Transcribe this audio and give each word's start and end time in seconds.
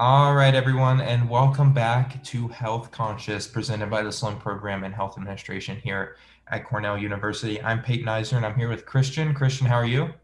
All 0.00 0.32
right, 0.32 0.54
everyone, 0.54 1.00
and 1.00 1.28
welcome 1.28 1.72
back 1.72 2.22
to 2.22 2.46
Health 2.46 2.92
Conscious, 2.92 3.48
presented 3.48 3.90
by 3.90 4.02
the 4.02 4.12
Sloan 4.12 4.36
Program 4.36 4.84
in 4.84 4.92
Health 4.92 5.18
Administration 5.18 5.76
here 5.76 6.18
at 6.46 6.64
Cornell 6.64 6.96
University. 6.96 7.60
I'm 7.60 7.82
Peyton 7.82 8.06
Eisner, 8.06 8.36
and 8.36 8.46
I'm 8.46 8.54
here 8.54 8.68
with 8.68 8.86
Christian. 8.86 9.34
Christian, 9.34 9.66
how 9.66 9.74
are 9.74 9.84
you? 9.84 10.14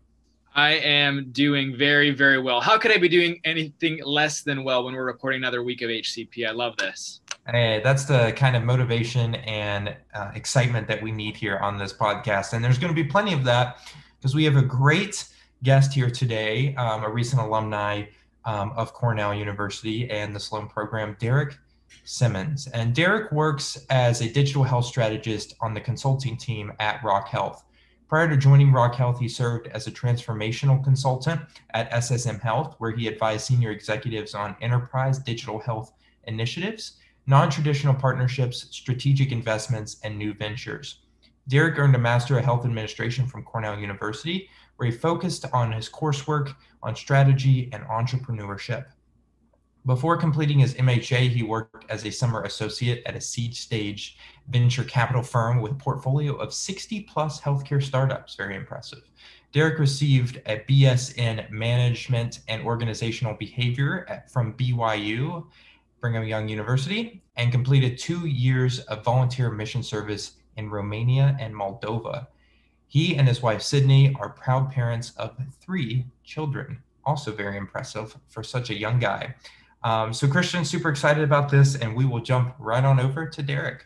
I 0.54 0.74
am 0.74 1.32
doing 1.32 1.76
very, 1.76 2.12
very 2.12 2.40
well. 2.40 2.60
How 2.60 2.78
could 2.78 2.92
I 2.92 2.98
be 2.98 3.08
doing 3.08 3.40
anything 3.42 4.00
less 4.04 4.42
than 4.42 4.62
well 4.62 4.84
when 4.84 4.94
we're 4.94 5.06
recording 5.06 5.40
another 5.40 5.64
week 5.64 5.82
of 5.82 5.90
HCP? 5.90 6.46
I 6.46 6.52
love 6.52 6.76
this. 6.76 7.20
Hey, 7.48 7.80
that's 7.82 8.04
the 8.04 8.32
kind 8.36 8.54
of 8.54 8.62
motivation 8.62 9.34
and 9.34 9.96
uh, 10.14 10.30
excitement 10.36 10.86
that 10.86 11.02
we 11.02 11.10
need 11.10 11.36
here 11.36 11.58
on 11.58 11.78
this 11.78 11.92
podcast. 11.92 12.52
And 12.52 12.64
there's 12.64 12.78
going 12.78 12.94
to 12.94 13.02
be 13.02 13.08
plenty 13.08 13.32
of 13.32 13.42
that 13.42 13.78
because 14.20 14.36
we 14.36 14.44
have 14.44 14.54
a 14.54 14.62
great 14.62 15.26
guest 15.64 15.92
here 15.92 16.10
today, 16.10 16.76
um, 16.76 17.02
a 17.02 17.10
recent 17.10 17.42
alumni 17.42 18.04
um, 18.44 18.72
of 18.76 18.92
Cornell 18.92 19.34
University 19.34 20.10
and 20.10 20.34
the 20.34 20.40
Sloan 20.40 20.68
program, 20.68 21.16
Derek 21.18 21.56
Simmons. 22.04 22.66
And 22.68 22.94
Derek 22.94 23.32
works 23.32 23.78
as 23.90 24.20
a 24.20 24.28
digital 24.28 24.64
health 24.64 24.86
strategist 24.86 25.54
on 25.60 25.74
the 25.74 25.80
consulting 25.80 26.36
team 26.36 26.72
at 26.80 27.02
Rock 27.02 27.28
Health. 27.28 27.64
Prior 28.08 28.28
to 28.28 28.36
joining 28.36 28.70
Rock 28.70 28.94
Health, 28.94 29.18
he 29.18 29.28
served 29.28 29.66
as 29.68 29.86
a 29.86 29.90
transformational 29.90 30.82
consultant 30.84 31.40
at 31.70 31.90
SSM 31.90 32.40
Health, 32.40 32.76
where 32.78 32.92
he 32.92 33.08
advised 33.08 33.46
senior 33.46 33.70
executives 33.70 34.34
on 34.34 34.56
enterprise 34.60 35.18
digital 35.18 35.58
health 35.58 35.92
initiatives, 36.24 36.98
non 37.26 37.50
traditional 37.50 37.94
partnerships, 37.94 38.66
strategic 38.70 39.32
investments, 39.32 39.96
and 40.04 40.18
new 40.18 40.34
ventures. 40.34 41.00
Derek 41.48 41.78
earned 41.78 41.94
a 41.94 41.98
Master 41.98 42.38
of 42.38 42.44
Health 42.44 42.64
Administration 42.64 43.26
from 43.26 43.42
Cornell 43.42 43.78
University, 43.78 44.48
where 44.76 44.90
he 44.90 44.96
focused 44.96 45.46
on 45.52 45.72
his 45.72 45.88
coursework 45.88 46.54
on 46.82 46.96
strategy 46.96 47.68
and 47.72 47.84
entrepreneurship. 47.84 48.86
Before 49.86 50.16
completing 50.16 50.60
his 50.60 50.74
MHA, 50.74 51.28
he 51.28 51.42
worked 51.42 51.90
as 51.90 52.06
a 52.06 52.10
summer 52.10 52.42
associate 52.44 53.02
at 53.04 53.16
a 53.16 53.20
seed 53.20 53.54
stage 53.54 54.16
venture 54.48 54.84
capital 54.84 55.22
firm 55.22 55.60
with 55.60 55.72
a 55.72 55.76
portfolio 55.76 56.36
of 56.36 56.54
60 56.54 57.02
plus 57.02 57.40
healthcare 57.40 57.82
startups. 57.82 58.34
Very 58.34 58.56
impressive. 58.56 59.02
Derek 59.52 59.78
received 59.78 60.38
a 60.46 60.64
BS 60.68 61.18
in 61.18 61.46
management 61.50 62.40
and 62.48 62.66
organizational 62.66 63.34
behavior 63.34 64.06
at, 64.08 64.30
from 64.30 64.54
BYU, 64.54 65.46
Brigham 66.00 66.24
Young 66.24 66.48
University, 66.48 67.22
and 67.36 67.52
completed 67.52 67.98
two 67.98 68.26
years 68.26 68.80
of 68.80 69.04
volunteer 69.04 69.50
mission 69.50 69.82
service 69.82 70.32
in 70.56 70.70
Romania 70.70 71.36
and 71.38 71.54
Moldova. 71.54 72.26
He 72.88 73.16
and 73.16 73.26
his 73.26 73.42
wife 73.42 73.62
Sydney 73.62 74.14
are 74.20 74.28
proud 74.28 74.70
parents 74.70 75.12
of 75.16 75.36
three 75.60 76.06
children. 76.22 76.82
Also, 77.04 77.32
very 77.32 77.56
impressive 77.56 78.16
for 78.28 78.42
such 78.42 78.70
a 78.70 78.74
young 78.74 78.98
guy. 78.98 79.34
Um, 79.82 80.14
so, 80.14 80.26
Christian, 80.26 80.64
super 80.64 80.88
excited 80.88 81.22
about 81.22 81.50
this, 81.50 81.76
and 81.76 81.94
we 81.94 82.06
will 82.06 82.20
jump 82.20 82.54
right 82.58 82.82
on 82.82 82.98
over 82.98 83.26
to 83.26 83.42
Derek. 83.42 83.84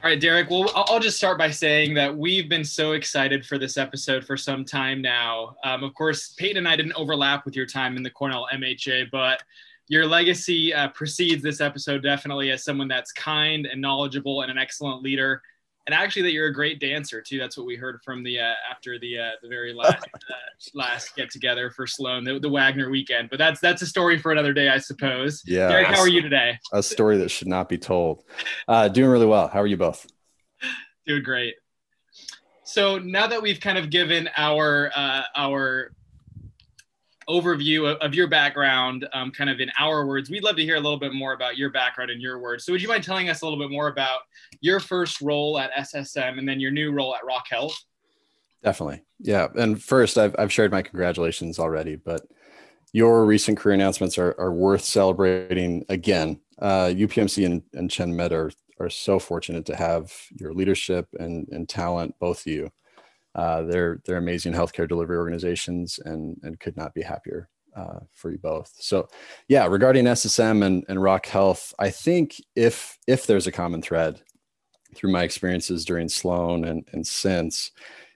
All 0.00 0.08
right, 0.08 0.20
Derek. 0.20 0.48
Well, 0.48 0.70
I'll 0.76 1.00
just 1.00 1.16
start 1.16 1.38
by 1.38 1.50
saying 1.50 1.94
that 1.94 2.16
we've 2.16 2.48
been 2.48 2.64
so 2.64 2.92
excited 2.92 3.44
for 3.44 3.58
this 3.58 3.76
episode 3.76 4.24
for 4.24 4.36
some 4.36 4.64
time 4.64 5.02
now. 5.02 5.56
Um, 5.64 5.82
of 5.82 5.92
course, 5.94 6.34
Peyton 6.38 6.56
and 6.56 6.68
I 6.68 6.76
didn't 6.76 6.92
overlap 6.92 7.44
with 7.44 7.56
your 7.56 7.66
time 7.66 7.96
in 7.96 8.04
the 8.04 8.10
Cornell 8.10 8.46
MHA, 8.54 9.10
but 9.10 9.42
your 9.88 10.06
legacy 10.06 10.72
uh, 10.72 10.88
precedes 10.88 11.42
this 11.42 11.60
episode 11.60 12.02
definitely 12.02 12.50
as 12.50 12.62
someone 12.62 12.88
that's 12.88 13.12
kind 13.12 13.66
and 13.66 13.80
knowledgeable 13.80 14.42
and 14.42 14.50
an 14.50 14.58
excellent 14.58 15.02
leader. 15.02 15.42
And 15.86 15.94
actually 15.94 16.22
that 16.22 16.32
you're 16.32 16.48
a 16.48 16.52
great 16.52 16.80
dancer 16.80 17.22
too. 17.22 17.38
That's 17.38 17.56
what 17.56 17.66
we 17.66 17.74
heard 17.74 18.00
from 18.04 18.22
the 18.22 18.38
uh, 18.40 18.52
after 18.70 18.98
the 18.98 19.18
uh, 19.18 19.30
the 19.42 19.48
very 19.48 19.72
last 19.72 20.04
uh, 20.14 20.34
last 20.74 21.16
get 21.16 21.30
together 21.30 21.70
for 21.70 21.86
sloan 21.86 22.24
the, 22.24 22.38
the, 22.38 22.48
wagner 22.48 22.90
weekend. 22.90 23.30
But 23.30 23.38
that's 23.38 23.58
that's 23.58 23.80
a 23.80 23.86
story 23.86 24.18
for 24.18 24.30
another 24.30 24.52
day 24.52 24.68
i 24.68 24.76
suppose. 24.76 25.42
Yeah. 25.46 25.68
Derek, 25.68 25.86
how 25.86 26.00
are 26.00 26.08
you 26.08 26.20
today? 26.20 26.58
a 26.74 26.82
story 26.82 27.16
that 27.18 27.30
should 27.30 27.48
not 27.48 27.70
be 27.70 27.78
told. 27.78 28.22
Uh, 28.66 28.88
doing 28.88 29.08
really 29.08 29.24
well. 29.24 29.48
How 29.48 29.60
are 29.60 29.66
you 29.66 29.78
both? 29.78 30.06
Doing 31.06 31.22
great. 31.22 31.54
So 32.64 32.98
now 32.98 33.26
that 33.26 33.40
we've 33.40 33.60
kind 33.60 33.78
of 33.78 33.88
given 33.88 34.28
our 34.36 34.92
uh, 34.94 35.22
our 35.34 35.92
overview 37.28 37.94
of, 37.96 38.14
your 38.14 38.26
background, 38.26 39.06
um, 39.12 39.30
kind 39.30 39.50
of 39.50 39.60
in 39.60 39.70
our 39.78 40.06
words. 40.06 40.30
We'd 40.30 40.42
love 40.42 40.56
to 40.56 40.62
hear 40.62 40.76
a 40.76 40.80
little 40.80 40.98
bit 40.98 41.12
more 41.12 41.34
about 41.34 41.56
your 41.56 41.70
background 41.70 42.10
in 42.10 42.20
your 42.20 42.38
words. 42.38 42.64
So, 42.64 42.72
would 42.72 42.82
you 42.82 42.88
mind 42.88 43.04
telling 43.04 43.28
us 43.28 43.42
a 43.42 43.44
little 43.44 43.58
bit 43.58 43.70
more 43.70 43.88
about 43.88 44.20
your 44.60 44.80
first 44.80 45.20
role 45.20 45.58
at 45.58 45.72
SSM 45.72 46.38
and 46.38 46.48
then 46.48 46.58
your 46.58 46.70
new 46.70 46.90
role 46.90 47.14
at 47.14 47.24
Rock 47.24 47.46
Health? 47.50 47.78
Definitely. 48.62 49.04
Yeah. 49.20 49.48
And 49.54 49.82
first, 49.82 50.18
I've, 50.18 50.34
I've 50.38 50.52
shared 50.52 50.72
my 50.72 50.82
congratulations 50.82 51.58
already, 51.58 51.96
but 51.96 52.26
your 52.92 53.24
recent 53.24 53.58
career 53.58 53.74
announcements 53.74 54.18
are, 54.18 54.34
are 54.38 54.52
worth 54.52 54.82
celebrating 54.82 55.84
again. 55.88 56.40
Uh, 56.58 56.86
UPMC 56.86 57.46
and, 57.46 57.62
and 57.74 57.90
ChenMed 57.90 58.32
are, 58.32 58.50
are 58.80 58.90
so 58.90 59.18
fortunate 59.18 59.66
to 59.66 59.76
have 59.76 60.12
your 60.32 60.52
leadership 60.52 61.06
and, 61.18 61.46
and 61.50 61.68
talent, 61.68 62.14
both 62.18 62.40
of 62.40 62.46
you. 62.46 62.70
Uh, 63.38 63.62
they're 63.62 64.00
they're 64.04 64.16
amazing 64.16 64.52
healthcare 64.52 64.88
delivery 64.88 65.16
organizations, 65.16 66.00
and 66.04 66.36
and 66.42 66.58
could 66.58 66.76
not 66.76 66.92
be 66.92 67.02
happier 67.02 67.48
uh, 67.76 68.00
for 68.12 68.32
you 68.32 68.38
both. 68.38 68.72
So, 68.80 69.06
yeah, 69.46 69.66
regarding 69.66 70.06
SSM 70.06 70.64
and, 70.64 70.84
and 70.88 71.00
Rock 71.00 71.26
Health, 71.26 71.72
I 71.78 71.90
think 71.90 72.34
if 72.56 72.98
if 73.06 73.28
there's 73.28 73.46
a 73.46 73.52
common 73.52 73.80
thread 73.80 74.20
through 74.96 75.12
my 75.12 75.22
experiences 75.22 75.84
during 75.84 76.08
Sloan 76.08 76.64
and 76.64 76.84
and 76.92 77.06
since, 77.06 77.70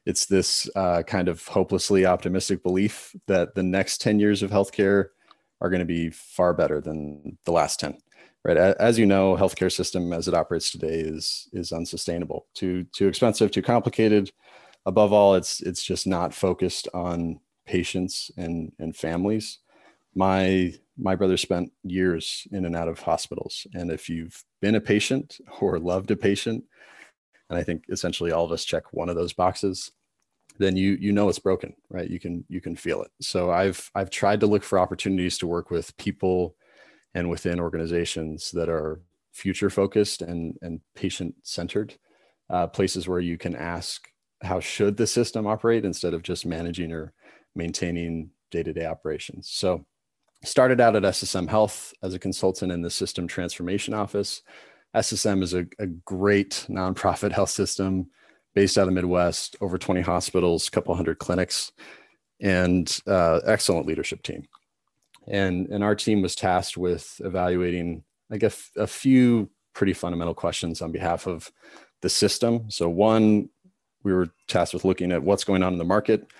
it's 0.07 0.27
this 0.27 0.69
uh, 0.75 1.05
kind 1.05 1.29
of 1.29 1.47
hopelessly 1.47 2.05
optimistic 2.05 2.65
belief 2.65 3.15
that 3.29 3.55
the 3.55 3.63
next 3.63 4.01
ten 4.01 4.19
years 4.19 4.43
of 4.43 4.51
healthcare 4.51 5.11
are 5.61 5.71
going 5.71 5.79
to 5.79 5.87
be 5.87 6.11
far 6.11 6.53
better 6.53 6.81
than 6.81 7.39
the 7.45 7.53
last 7.53 7.79
ten 7.79 7.97
right? 8.45 8.57
As 8.57 8.99
you 8.99 9.07
know 9.07 9.37
healthcare 9.37 9.71
system 9.71 10.13
as 10.13 10.27
it 10.27 10.35
operates 10.35 10.73
today 10.73 10.99
is 10.99 11.49
is 11.53 11.71
unsustainable. 11.71 12.49
Too 12.55 12.83
too 12.93 13.07
expensive 13.07 13.53
too 13.53 13.63
complicated 13.63 14.33
above 14.87 15.13
all, 15.13 15.35
it's 15.35 15.61
it's 15.61 15.83
just 15.83 16.07
not 16.07 16.35
focused 16.35 16.89
on 16.95 17.41
patients 17.67 18.31
and 18.37 18.73
and 18.79 18.97
families. 18.97 19.59
My 20.15 20.75
my 20.99 21.15
brother 21.15 21.37
spent 21.37 21.73
years 21.83 22.47
in 22.53 22.65
and 22.65 22.77
out 22.77 22.89
of 22.89 23.01
hospitals, 23.01 23.67
and 23.75 23.91
if 23.91 24.09
you've 24.09 24.45
been 24.61 24.75
a 24.75 24.81
patient 24.81 25.39
or 25.61 25.79
loved 25.79 26.11
a 26.11 26.17
patient, 26.17 26.65
and 27.49 27.59
I 27.59 27.63
think 27.63 27.85
essentially 27.89 28.33
all 28.33 28.45
of 28.45 28.53
us 28.53 28.65
check 28.65 28.93
one 28.93 29.09
of 29.09 29.17
those 29.17 29.33
boxes, 29.33 29.91
then 30.59 30.77
you 30.77 30.97
you 31.01 31.13
know 31.13 31.29
it's 31.29 31.39
broken, 31.39 31.75
right? 31.89 32.11
You 32.11 32.21
can 32.21 32.45
you 32.49 32.61
can 32.61 32.77
feel 32.77 33.03
it. 33.03 33.11
So 33.21 33.51
I've 33.51 33.91
I've 33.95 34.11
tried 34.11 34.41
to 34.41 34.47
look 34.47 34.63
for 34.63 34.79
opportunities 34.79 35.39
to 35.39 35.47
work 35.47 35.71
with 35.71 35.97
people 35.97 36.57
and 37.15 37.29
within 37.31 37.61
organizations 37.61 38.51
that 38.53 38.69
are 38.69 39.01
future 39.33 39.71
focused 39.71 40.23
and 40.23 40.59
and 40.63 40.81
patient 40.95 41.35
centered, 41.43 41.95
uh, 42.51 42.67
places 42.67 43.09
where 43.09 43.21
you 43.21 43.39
can 43.39 43.57
ask 43.57 44.09
how 44.43 44.61
should 44.61 44.97
the 44.97 45.07
system 45.07 45.47
operate 45.47 45.85
instead 45.85 46.15
of 46.15 46.23
just 46.23 46.47
managing 46.47 46.93
or 46.93 47.13
maintaining 47.55 48.31
day-to-day 48.53 48.87
operations. 48.87 49.49
So 49.51 49.85
started 50.45 50.81
out 50.81 50.97
at 50.97 51.03
ssm 51.03 51.49
health 51.49 51.93
as 52.03 52.15
a 52.15 52.19
consultant 52.19 52.71
in 52.73 52.83
the 52.83 52.91
system 52.91 53.27
transformation 53.27 53.95
office. 53.95 54.43
Ssm 54.95 55.43
is 55.43 55.55
a, 55.55 55.67
a 55.79 55.87
great 55.87 56.67
nonprofit 56.69 57.33
health 57.39 57.51
system 57.51 58.11
based 58.55 58.77
out 58.77 58.83
of 58.83 58.89
the 58.89 58.93
midwest 58.93 59.57
over 59.61 59.79
20 59.79 60.03
hospitals 60.03 60.69
a 60.69 60.71
couple 60.71 60.95
hundred 60.95 61.19
clinics 61.19 61.73
and 62.41 63.01
uh, 63.07 63.41
excellent 63.47 63.87
leadership 63.87 64.23
team. 64.23 64.43
And 65.29 65.69
and 65.69 65.85
our 65.85 65.95
team 65.95 66.21
was 66.21 66.35
tasked 66.35 66.77
with 66.77 67.21
evaluating 67.25 68.03
like 68.29 68.41
guess 68.41 68.71
a 68.77 68.87
few 68.87 69.49
pretty 69.73 69.93
fundamental 69.93 70.35
questions 70.35 70.83
on 70.83 70.91
behalf 70.91 71.27
of 71.27 71.51
the 72.03 72.09
system. 72.09 72.69
So 72.69 72.89
one 72.89 73.49
we 74.05 74.13
were 74.13 74.29
tasked 74.49 74.75
with 74.75 74.85
looking 74.85 75.13
at 75.13 75.23
what's 75.23 75.45
going 75.45 75.63
on 75.63 75.73
in 75.73 75.79
the 75.79 75.85
market, 75.85 76.31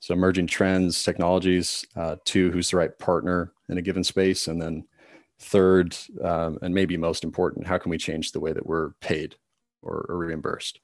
so 0.00 0.14
emerging 0.14 0.46
trends, 0.46 1.02
technologies. 1.02 1.86
Uh, 1.94 2.16
two, 2.24 2.50
who's 2.50 2.70
the 2.70 2.76
right 2.76 2.98
partner 2.98 3.52
in 3.68 3.78
a 3.78 3.82
given 3.82 4.02
space, 4.02 4.48
and 4.48 4.60
then 4.60 4.84
third, 5.38 5.96
um, 6.22 6.58
and 6.62 6.74
maybe 6.74 6.96
most 6.96 7.24
important, 7.24 7.66
how 7.66 7.78
can 7.78 7.90
we 7.90 7.98
change 7.98 8.32
the 8.32 8.40
way 8.40 8.52
that 8.52 8.66
we're 8.66 8.90
paid 9.00 9.36
or, 9.82 10.06
or 10.08 10.16
reimbursed? 10.16 10.80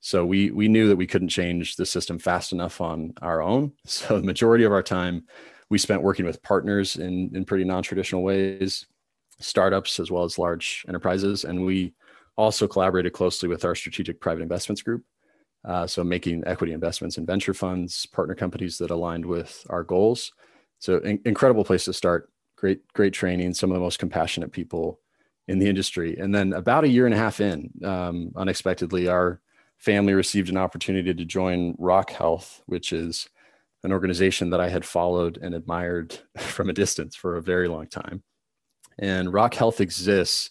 So 0.00 0.24
we 0.24 0.50
we 0.50 0.68
knew 0.68 0.88
that 0.88 0.96
we 0.96 1.06
couldn't 1.06 1.28
change 1.28 1.76
the 1.76 1.84
system 1.84 2.18
fast 2.18 2.52
enough 2.52 2.80
on 2.80 3.12
our 3.20 3.42
own. 3.42 3.72
So 3.86 4.18
the 4.18 4.26
majority 4.26 4.64
of 4.64 4.72
our 4.72 4.82
time 4.82 5.24
we 5.68 5.78
spent 5.78 6.02
working 6.02 6.24
with 6.24 6.42
partners 6.42 6.96
in 6.96 7.30
in 7.34 7.44
pretty 7.44 7.64
non-traditional 7.64 8.22
ways, 8.22 8.86
startups 9.40 10.00
as 10.00 10.10
well 10.10 10.24
as 10.24 10.38
large 10.38 10.84
enterprises, 10.88 11.44
and 11.44 11.64
we 11.66 11.94
also 12.36 12.66
collaborated 12.66 13.12
closely 13.12 13.48
with 13.48 13.64
our 13.64 13.74
strategic 13.74 14.20
private 14.20 14.42
investments 14.42 14.80
group 14.80 15.04
uh, 15.64 15.86
so 15.86 16.02
making 16.02 16.42
equity 16.46 16.72
investments 16.72 17.18
in 17.18 17.26
venture 17.26 17.54
funds, 17.54 18.06
partner 18.06 18.34
companies 18.34 18.78
that 18.78 18.90
aligned 18.90 19.26
with 19.26 19.66
our 19.68 19.84
goals. 19.84 20.32
So 20.78 20.98
in- 20.98 21.20
incredible 21.24 21.64
place 21.64 21.84
to 21.84 21.92
start. 21.92 22.30
Great, 22.56 22.86
great 22.92 23.12
training. 23.12 23.54
Some 23.54 23.70
of 23.70 23.74
the 23.74 23.80
most 23.80 23.98
compassionate 23.98 24.52
people 24.52 25.00
in 25.48 25.58
the 25.58 25.68
industry. 25.68 26.16
And 26.18 26.34
then 26.34 26.52
about 26.52 26.84
a 26.84 26.88
year 26.88 27.06
and 27.06 27.14
a 27.14 27.18
half 27.18 27.40
in, 27.40 27.70
um, 27.84 28.32
unexpectedly, 28.36 29.08
our 29.08 29.40
family 29.78 30.12
received 30.12 30.48
an 30.48 30.56
opportunity 30.56 31.12
to 31.12 31.24
join 31.24 31.74
Rock 31.78 32.10
Health, 32.10 32.62
which 32.66 32.92
is 32.92 33.28
an 33.82 33.92
organization 33.92 34.50
that 34.50 34.60
I 34.60 34.68
had 34.68 34.84
followed 34.84 35.38
and 35.40 35.54
admired 35.54 36.18
from 36.38 36.70
a 36.70 36.74
distance 36.74 37.16
for 37.16 37.36
a 37.36 37.42
very 37.42 37.68
long 37.68 37.86
time. 37.86 38.22
And 38.98 39.32
Rock 39.32 39.54
Health 39.54 39.80
exists 39.80 40.50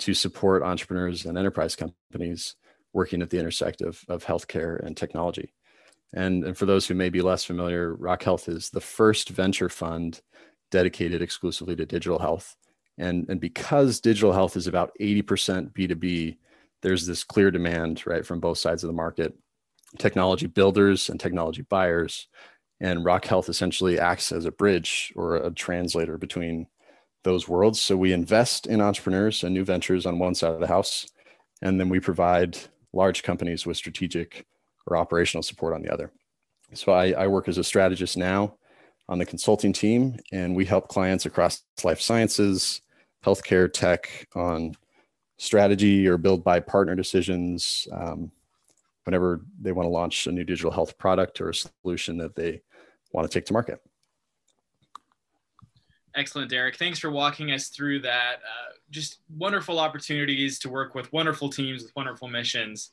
to 0.00 0.14
support 0.14 0.62
entrepreneurs 0.62 1.24
and 1.24 1.38
enterprise 1.38 1.76
companies 1.76 2.56
working 2.96 3.20
at 3.20 3.30
the 3.30 3.38
intersect 3.38 3.82
of, 3.82 4.02
of 4.08 4.24
healthcare 4.24 4.84
and 4.84 4.96
technology. 4.96 5.52
And, 6.14 6.44
and 6.44 6.56
for 6.56 6.64
those 6.64 6.86
who 6.86 6.94
may 6.94 7.10
be 7.10 7.20
less 7.20 7.44
familiar, 7.44 7.94
Rock 7.94 8.22
Health 8.22 8.48
is 8.48 8.70
the 8.70 8.80
first 8.80 9.28
venture 9.28 9.68
fund 9.68 10.22
dedicated 10.70 11.20
exclusively 11.20 11.76
to 11.76 11.84
digital 11.84 12.18
health. 12.18 12.56
And, 12.96 13.28
and 13.28 13.38
because 13.38 14.00
digital 14.00 14.32
health 14.32 14.56
is 14.56 14.66
about 14.66 14.92
80% 14.98 15.72
B2B, 15.72 16.38
there's 16.80 17.06
this 17.06 17.22
clear 17.22 17.50
demand, 17.50 18.06
right, 18.06 18.24
from 18.24 18.40
both 18.40 18.56
sides 18.56 18.82
of 18.82 18.88
the 18.88 18.94
market 18.94 19.36
technology 19.98 20.46
builders 20.46 21.10
and 21.10 21.20
technology 21.20 21.62
buyers. 21.62 22.28
And 22.80 23.04
Rock 23.04 23.26
Health 23.26 23.48
essentially 23.48 23.98
acts 23.98 24.32
as 24.32 24.46
a 24.46 24.50
bridge 24.50 25.12
or 25.14 25.36
a 25.36 25.50
translator 25.50 26.16
between 26.16 26.66
those 27.24 27.46
worlds. 27.46 27.80
So 27.80 27.96
we 27.96 28.12
invest 28.12 28.66
in 28.66 28.80
entrepreneurs 28.80 29.44
and 29.44 29.52
new 29.52 29.64
ventures 29.64 30.06
on 30.06 30.18
one 30.18 30.34
side 30.34 30.52
of 30.52 30.60
the 30.60 30.66
house, 30.66 31.06
and 31.60 31.78
then 31.78 31.88
we 31.88 32.00
provide 32.00 32.58
large 32.92 33.22
companies 33.22 33.66
with 33.66 33.76
strategic 33.76 34.46
or 34.86 34.96
operational 34.96 35.42
support 35.42 35.74
on 35.74 35.82
the 35.82 35.92
other. 35.92 36.10
So 36.74 36.92
I, 36.92 37.12
I 37.12 37.26
work 37.26 37.48
as 37.48 37.58
a 37.58 37.64
strategist 37.64 38.16
now 38.16 38.56
on 39.08 39.18
the 39.18 39.26
consulting 39.26 39.72
team, 39.72 40.18
and 40.32 40.54
we 40.54 40.64
help 40.64 40.88
clients 40.88 41.26
across 41.26 41.62
life 41.84 42.00
sciences, 42.00 42.80
healthcare, 43.24 43.72
tech 43.72 44.26
on 44.34 44.76
strategy 45.38 46.08
or 46.08 46.16
build 46.16 46.42
by 46.42 46.58
partner 46.60 46.94
decisions 46.94 47.86
um, 47.92 48.30
whenever 49.04 49.42
they 49.60 49.72
want 49.72 49.86
to 49.86 49.90
launch 49.90 50.26
a 50.26 50.32
new 50.32 50.44
digital 50.44 50.70
health 50.70 50.96
product 50.98 51.40
or 51.40 51.50
a 51.50 51.54
solution 51.54 52.16
that 52.16 52.34
they 52.34 52.60
want 53.12 53.30
to 53.30 53.38
take 53.38 53.46
to 53.46 53.52
market. 53.52 53.80
Excellent, 56.14 56.50
Derek. 56.50 56.76
Thanks 56.76 56.98
for 56.98 57.10
walking 57.10 57.52
us 57.52 57.68
through 57.68 58.00
that. 58.00 58.36
Uh, 58.36 58.72
just 58.90 59.18
wonderful 59.36 59.78
opportunities 59.78 60.58
to 60.60 60.68
work 60.68 60.94
with 60.94 61.12
wonderful 61.12 61.48
teams 61.48 61.82
with 61.82 61.92
wonderful 61.96 62.28
missions. 62.28 62.90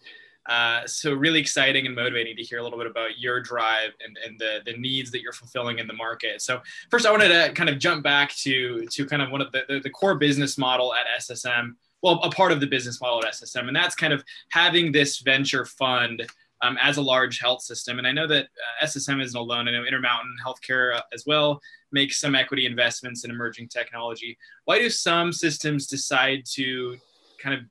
Uh, 0.47 0.85
so 0.85 1.13
really 1.13 1.39
exciting 1.39 1.85
and 1.85 1.95
motivating 1.95 2.35
to 2.35 2.43
hear 2.43 2.59
a 2.59 2.63
little 2.63 2.77
bit 2.77 2.87
about 2.87 3.17
your 3.17 3.39
drive 3.39 3.91
and, 4.05 4.17
and 4.25 4.37
the, 4.39 4.59
the 4.65 4.77
needs 4.77 5.09
that 5.11 5.21
you're 5.21 5.31
fulfilling 5.31 5.79
in 5.79 5.87
the 5.87 5.93
market. 5.93 6.41
So 6.41 6.61
first 6.91 7.05
I 7.05 7.11
wanted 7.11 7.29
to 7.29 7.53
kind 7.53 7.69
of 7.69 7.79
jump 7.79 8.03
back 8.03 8.35
to, 8.37 8.85
to 8.85 9.05
kind 9.05 9.21
of 9.21 9.31
one 9.31 9.41
of 9.41 9.51
the, 9.53 9.61
the, 9.69 9.79
the 9.79 9.89
core 9.89 10.15
business 10.15 10.57
model 10.57 10.93
at 10.93 11.05
SSM, 11.21 11.75
well, 12.01 12.19
a 12.23 12.29
part 12.29 12.51
of 12.51 12.59
the 12.59 12.67
business 12.67 12.99
model 12.99 13.23
at 13.23 13.33
SSM, 13.33 13.67
and 13.67 13.75
that's 13.75 13.95
kind 13.95 14.11
of 14.11 14.23
having 14.49 14.91
this 14.91 15.19
venture 15.19 15.63
fund 15.63 16.23
um, 16.61 16.77
as 16.81 16.97
a 16.97 17.01
large 17.01 17.39
health 17.39 17.61
system. 17.61 17.97
And 17.97 18.07
I 18.07 18.11
know 18.11 18.27
that 18.27 18.45
uh, 18.45 18.85
SSM 18.85 19.21
isn't 19.23 19.39
alone. 19.39 19.69
I 19.69 19.71
know 19.71 19.85
Intermountain 19.85 20.35
Healthcare 20.45 20.95
uh, 20.95 21.01
as 21.13 21.23
well 21.25 21.61
makes 21.93 22.19
some 22.19 22.35
equity 22.35 22.65
investments 22.65 23.23
in 23.23 23.31
emerging 23.31 23.69
technology. 23.69 24.37
Why 24.65 24.79
do 24.79 24.89
some 24.89 25.31
systems 25.31 25.87
decide 25.87 26.43
to 26.53 26.97
kind 27.41 27.55
of 27.59 27.65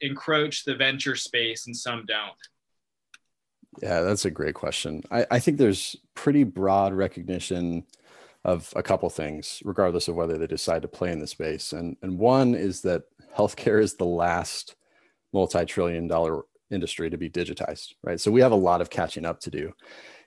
encroach 0.00 0.64
the 0.64 0.74
venture 0.74 1.16
space 1.16 1.66
and 1.66 1.76
some 1.76 2.04
don't? 2.06 2.32
Yeah, 3.82 4.02
that's 4.02 4.24
a 4.24 4.30
great 4.30 4.54
question. 4.54 5.02
I, 5.10 5.26
I 5.30 5.38
think 5.40 5.58
there's 5.58 5.96
pretty 6.14 6.44
broad 6.44 6.94
recognition 6.94 7.84
of 8.44 8.72
a 8.76 8.82
couple 8.82 9.08
things, 9.10 9.60
regardless 9.64 10.06
of 10.08 10.14
whether 10.14 10.38
they 10.38 10.46
decide 10.46 10.82
to 10.82 10.88
play 10.88 11.10
in 11.10 11.18
the 11.18 11.26
space. 11.26 11.72
And, 11.72 11.96
and 12.02 12.18
one 12.18 12.54
is 12.54 12.82
that 12.82 13.04
healthcare 13.36 13.82
is 13.82 13.94
the 13.94 14.04
last 14.04 14.76
multi 15.32 15.64
trillion 15.64 16.06
dollar 16.06 16.42
industry 16.70 17.10
to 17.10 17.16
be 17.16 17.30
digitized, 17.30 17.94
right? 18.02 18.20
So 18.20 18.30
we 18.30 18.42
have 18.42 18.52
a 18.52 18.56
lot 18.56 18.80
of 18.80 18.90
catching 18.90 19.24
up 19.24 19.40
to 19.40 19.50
do. 19.50 19.72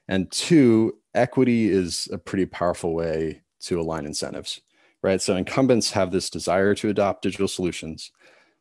And 0.08 0.30
two, 0.30 0.98
equity 1.18 1.68
is 1.68 2.08
a 2.12 2.18
pretty 2.18 2.46
powerful 2.46 2.94
way 2.94 3.42
to 3.60 3.80
align 3.80 4.06
incentives, 4.06 4.60
right? 5.02 5.20
So 5.20 5.36
incumbents 5.36 5.90
have 5.92 6.10
this 6.10 6.30
desire 6.30 6.74
to 6.76 6.88
adopt 6.88 7.22
digital 7.22 7.48
solutions 7.48 8.12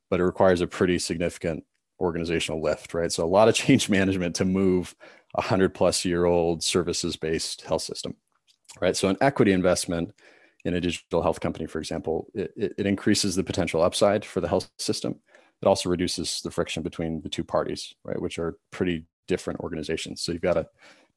but 0.09 0.19
it 0.19 0.25
requires 0.25 0.62
a 0.62 0.68
pretty 0.68 1.00
significant 1.00 1.63
organizational 2.00 2.62
lift, 2.62 2.94
right? 2.94 3.12
So 3.12 3.24
a 3.24 3.27
lot 3.27 3.48
of 3.48 3.56
change 3.56 3.89
management 3.89 4.36
to 4.38 4.45
move 4.45 4.95
a 5.36 5.42
hundred 5.42 5.74
plus 5.74 6.06
year 6.06 6.25
old 6.25 6.63
services 6.63 7.15
based 7.15 7.62
health 7.62 7.81
system, 7.81 8.15
right? 8.81 8.95
So 8.95 9.09
an 9.09 9.18
equity 9.21 9.51
investment 9.51 10.13
in 10.65 10.74
a 10.74 10.81
digital 10.81 11.21
health 11.21 11.39
company, 11.39 11.65
for 11.65 11.80
example, 11.80 12.27
it, 12.33 12.51
it 12.56 12.86
increases 12.86 13.36
the 13.36 13.44
potential 13.44 13.81
upside 13.81 14.25
for 14.25 14.42
the 14.42 14.48
health 14.48 14.69
system. 14.77 15.15
It 15.62 15.68
also 15.68 15.89
reduces 15.89 16.42
the 16.42 16.51
friction 16.51 16.83
between 16.83 17.21
the 17.21 17.30
two 17.30 17.44
parties, 17.44 17.94
right? 18.04 18.21
Which 18.21 18.38
are 18.38 18.57
pretty 18.71 19.06
different 19.27 19.59
organizations. 19.62 20.21
So 20.21 20.31
you've 20.31 20.42
got 20.42 20.57
a 20.57 20.68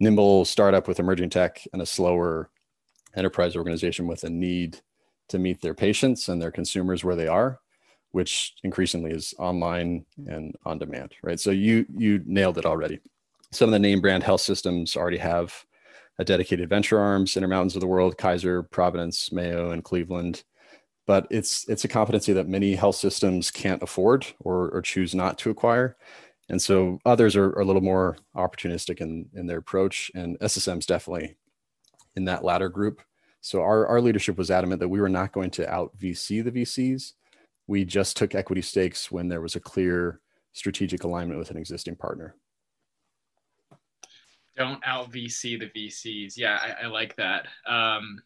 nimble 0.00 0.44
startup 0.44 0.88
with 0.88 0.99
emerging 0.99 1.31
tech 1.31 1.62
and 1.73 1.82
a 1.82 1.87
slower 1.87 2.50
enterprise 3.14 3.56
organization 3.56 4.06
with 4.06 4.25
a 4.25 4.31
need 4.31 4.81
to 5.29 5.38
meet 5.38 5.61
their 5.61 5.75
patients 5.75 6.29
and 6.29 6.43
their 6.43 6.50
consumers 6.50 7.05
where 7.05 7.17
they 7.17 7.29
are 7.29 7.61
which 8.12 8.55
increasingly 8.64 9.12
is 9.12 9.35
online 9.38 10.05
and 10.26 10.55
on 10.64 10.79
demand, 10.79 11.14
right? 11.23 11.38
So 11.38 11.50
you 11.50 11.87
you 11.97 12.20
nailed 12.26 12.58
it 12.58 12.67
already. 12.67 13.00
Some 13.52 13.69
of 13.69 13.73
the 13.73 13.79
name 13.79 14.00
brand 14.00 14.23
health 14.23 14.41
systems 14.41 14.97
already 14.97 15.19
have 15.19 15.55
a 16.19 16.25
dedicated 16.25 16.69
venture 16.69 16.99
arms, 16.99 17.37
Intermountains 17.37 17.75
of 17.76 17.81
the 17.81 17.87
world, 17.87 18.19
Kaiser, 18.19 18.62
Providence, 18.62 19.32
Mayo, 19.32 19.70
and 19.70 19.85
Cleveland. 19.85 20.44
But 21.06 21.26
it's 21.31 21.69
it's 21.69 21.85
a 21.85 21.88
competency 21.88 22.32
that 22.32 22.49
many 22.49 22.75
health 22.75 22.97
systems 22.97 23.50
can't 23.50 23.82
afford 23.82 24.26
or, 24.41 24.69
or 24.70 24.82
choose 24.82 25.14
not 25.14 25.38
to 25.38 25.50
acquire. 25.50 25.97
And 26.50 26.61
so 26.61 26.99
others 27.06 27.37
are, 27.37 27.50
are 27.50 27.61
a 27.61 27.64
little 27.64 27.81
more 27.81 28.17
opportunistic 28.37 29.00
in, 29.00 29.26
in 29.35 29.47
their 29.47 29.58
approach. 29.58 30.11
And 30.14 30.38
SSM's 30.41 30.85
definitely 30.85 31.37
in 32.17 32.25
that 32.25 32.44
latter 32.44 32.69
group. 32.69 33.00
So 33.41 33.62
our, 33.62 33.87
our 33.87 34.00
leadership 34.00 34.37
was 34.37 34.50
adamant 34.50 34.81
that 34.81 34.88
we 34.88 35.00
were 35.00 35.08
not 35.08 35.32
going 35.32 35.50
to 35.52 35.73
out 35.73 35.97
VC 35.97 36.44
the 36.44 36.50
VCs, 36.50 37.12
we 37.67 37.85
just 37.85 38.17
took 38.17 38.35
equity 38.35 38.62
stakes 38.62 39.12
when 39.12 39.29
there 39.29 39.41
was 39.41 39.55
a 39.55 39.61
clear 39.61 40.20
strategic 40.52 41.05
alignment 41.05 41.38
with 41.38 41.52
an 41.52 41.56
existing 41.56 41.94
partner. 41.94 42.35
Don't 44.56 44.82
out 44.85 45.12
VC 45.12 45.58
the 45.58 45.70
VCs. 45.70 46.37
Yeah, 46.37 46.59
I, 46.61 46.85
I 46.85 46.87
like 46.88 47.14
that. 47.16 47.47
Um, 47.66 48.21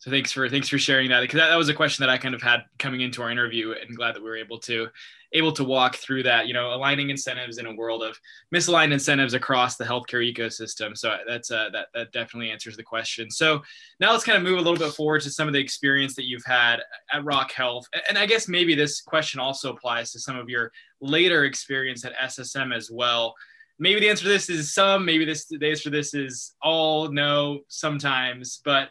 so 0.00 0.12
thanks 0.12 0.30
for 0.30 0.48
thanks 0.48 0.68
for 0.68 0.78
sharing 0.78 1.08
that 1.10 1.22
because 1.22 1.38
that, 1.38 1.48
that 1.48 1.56
was 1.56 1.68
a 1.68 1.74
question 1.74 2.04
that 2.04 2.10
I 2.10 2.18
kind 2.18 2.34
of 2.34 2.40
had 2.40 2.60
coming 2.78 3.00
into 3.00 3.20
our 3.20 3.30
interview, 3.30 3.72
and 3.72 3.96
glad 3.96 4.14
that 4.14 4.22
we 4.22 4.28
were 4.28 4.36
able 4.36 4.58
to 4.60 4.86
able 5.32 5.50
to 5.52 5.64
walk 5.64 5.96
through 5.96 6.22
that. 6.22 6.46
You 6.46 6.54
know, 6.54 6.72
aligning 6.72 7.10
incentives 7.10 7.58
in 7.58 7.66
a 7.66 7.74
world 7.74 8.04
of 8.04 8.16
misaligned 8.54 8.92
incentives 8.92 9.34
across 9.34 9.76
the 9.76 9.84
healthcare 9.84 10.22
ecosystem. 10.24 10.96
So 10.96 11.16
that's 11.26 11.50
uh, 11.50 11.70
that 11.72 11.88
that 11.94 12.12
definitely 12.12 12.52
answers 12.52 12.76
the 12.76 12.84
question. 12.84 13.28
So 13.28 13.60
now 13.98 14.12
let's 14.12 14.22
kind 14.22 14.38
of 14.38 14.44
move 14.44 14.60
a 14.60 14.62
little 14.62 14.78
bit 14.78 14.94
forward 14.94 15.22
to 15.22 15.30
some 15.30 15.48
of 15.48 15.52
the 15.52 15.60
experience 15.60 16.14
that 16.14 16.28
you've 16.28 16.46
had 16.46 16.80
at 17.12 17.24
Rock 17.24 17.50
Health, 17.50 17.88
and 18.08 18.16
I 18.16 18.26
guess 18.26 18.46
maybe 18.46 18.76
this 18.76 19.00
question 19.00 19.40
also 19.40 19.72
applies 19.72 20.12
to 20.12 20.20
some 20.20 20.36
of 20.36 20.48
your 20.48 20.70
later 21.00 21.44
experience 21.44 22.04
at 22.04 22.14
SSM 22.16 22.72
as 22.74 22.88
well 22.88 23.34
maybe 23.80 24.00
the 24.00 24.08
answer 24.08 24.24
to 24.24 24.28
this 24.28 24.50
is 24.50 24.74
some 24.74 25.04
maybe 25.04 25.24
this 25.24 25.46
the 25.46 25.68
answer 25.68 25.84
to 25.84 25.90
this 25.90 26.12
is 26.12 26.56
all 26.60 27.12
no 27.12 27.60
sometimes 27.68 28.60
but 28.64 28.90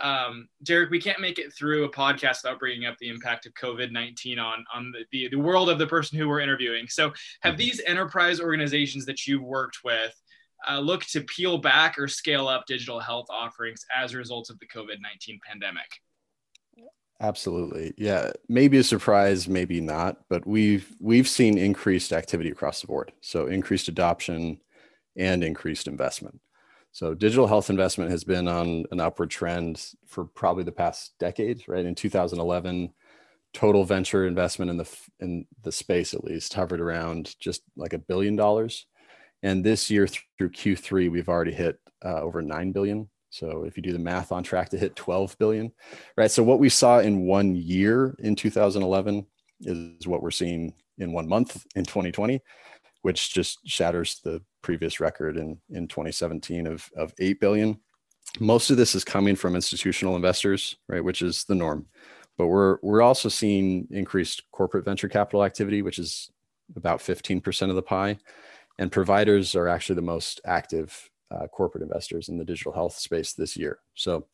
um, 0.00 0.48
Derek, 0.62 0.90
we 0.90 1.00
can't 1.00 1.20
make 1.20 1.38
it 1.38 1.52
through 1.52 1.84
a 1.84 1.90
podcast 1.90 2.42
without 2.42 2.58
bringing 2.58 2.86
up 2.86 2.96
the 2.98 3.08
impact 3.08 3.46
of 3.46 3.54
COVID 3.54 3.92
19 3.92 4.38
on, 4.38 4.64
on 4.72 4.90
the, 4.92 5.04
the, 5.10 5.28
the, 5.28 5.38
world 5.38 5.68
of 5.68 5.78
the 5.78 5.86
person 5.86 6.18
who 6.18 6.28
we're 6.28 6.40
interviewing. 6.40 6.86
So, 6.88 7.12
have 7.42 7.58
these 7.58 7.80
enterprise 7.86 8.40
organizations 8.40 9.04
that 9.06 9.26
you've 9.26 9.42
worked 9.42 9.78
with 9.84 10.14
uh, 10.68 10.78
looked 10.78 11.12
to 11.12 11.20
peel 11.22 11.58
back 11.58 11.98
or 11.98 12.08
scale 12.08 12.48
up 12.48 12.64
digital 12.66 13.00
health 13.00 13.26
offerings 13.28 13.84
as 13.94 14.14
a 14.14 14.18
result 14.18 14.48
of 14.48 14.58
the 14.60 14.66
COVID 14.66 15.00
19 15.02 15.40
pandemic? 15.46 15.88
Absolutely. 17.20 17.94
Yeah. 17.96 18.32
Maybe 18.48 18.78
a 18.78 18.84
surprise, 18.84 19.46
maybe 19.46 19.80
not, 19.80 20.18
but 20.28 20.44
we've 20.44 20.92
we've 20.98 21.28
seen 21.28 21.56
increased 21.56 22.12
activity 22.12 22.50
across 22.50 22.80
the 22.80 22.88
board. 22.88 23.12
So 23.20 23.46
increased 23.46 23.88
adoption 23.88 24.60
and 25.16 25.44
increased 25.44 25.86
investment. 25.86 26.40
So 26.92 27.14
digital 27.14 27.46
health 27.46 27.70
investment 27.70 28.10
has 28.10 28.22
been 28.22 28.46
on 28.46 28.84
an 28.90 29.00
upward 29.00 29.30
trend 29.30 29.84
for 30.06 30.26
probably 30.26 30.62
the 30.62 30.72
past 30.72 31.14
decade, 31.18 31.64
right? 31.66 31.86
In 31.86 31.94
2011, 31.94 32.92
total 33.54 33.84
venture 33.84 34.26
investment 34.26 34.70
in 34.70 34.76
the 34.76 34.88
in 35.20 35.46
the 35.62 35.72
space 35.72 36.12
at 36.14 36.24
least 36.24 36.52
hovered 36.52 36.80
around 36.80 37.34
just 37.40 37.62
like 37.76 37.94
a 37.94 37.98
billion 37.98 38.36
dollars. 38.36 38.86
And 39.42 39.64
this 39.64 39.90
year 39.90 40.06
through 40.06 40.50
Q3, 40.50 41.10
we've 41.10 41.28
already 41.28 41.52
hit 41.52 41.80
uh, 42.04 42.20
over 42.20 42.42
9 42.42 42.72
billion. 42.72 43.08
So 43.30 43.64
if 43.64 43.76
you 43.76 43.82
do 43.82 43.92
the 43.92 43.98
math 43.98 44.30
on 44.30 44.42
track 44.42 44.68
to 44.70 44.78
hit 44.78 44.94
12 44.94 45.38
billion, 45.38 45.72
right? 46.16 46.30
So 46.30 46.42
what 46.42 46.60
we 46.60 46.68
saw 46.68 46.98
in 47.00 47.26
one 47.26 47.56
year 47.56 48.14
in 48.18 48.36
2011 48.36 49.26
is 49.62 50.06
what 50.06 50.22
we're 50.22 50.30
seeing 50.30 50.74
in 50.98 51.12
one 51.12 51.26
month 51.26 51.66
in 51.74 51.84
2020 51.84 52.42
which 53.02 53.34
just 53.34 53.58
shatters 53.68 54.20
the 54.24 54.40
previous 54.62 55.00
record 55.00 55.36
in, 55.36 55.58
in 55.70 55.88
2017 55.88 56.66
of, 56.66 56.90
of 56.96 57.12
8 57.18 57.40
billion. 57.40 57.78
Most 58.40 58.70
of 58.70 58.76
this 58.76 58.94
is 58.94 59.04
coming 59.04 59.36
from 59.36 59.54
institutional 59.54 60.16
investors, 60.16 60.76
right, 60.88 61.04
which 61.04 61.22
is 61.22 61.44
the 61.44 61.54
norm. 61.54 61.86
But 62.38 62.46
we're, 62.46 62.78
we're 62.82 63.02
also 63.02 63.28
seeing 63.28 63.86
increased 63.90 64.42
corporate 64.52 64.84
venture 64.84 65.08
capital 65.08 65.44
activity, 65.44 65.82
which 65.82 65.98
is 65.98 66.30
about 66.76 67.00
15% 67.00 67.68
of 67.68 67.76
the 67.76 67.82
pie. 67.82 68.18
And 68.78 68.90
providers 68.90 69.54
are 69.54 69.68
actually 69.68 69.96
the 69.96 70.02
most 70.02 70.40
active 70.44 71.10
uh, 71.30 71.46
corporate 71.48 71.82
investors 71.82 72.28
in 72.28 72.38
the 72.38 72.44
digital 72.44 72.72
health 72.72 72.96
space 72.96 73.32
this 73.32 73.56
year. 73.56 73.78
So 73.94 74.26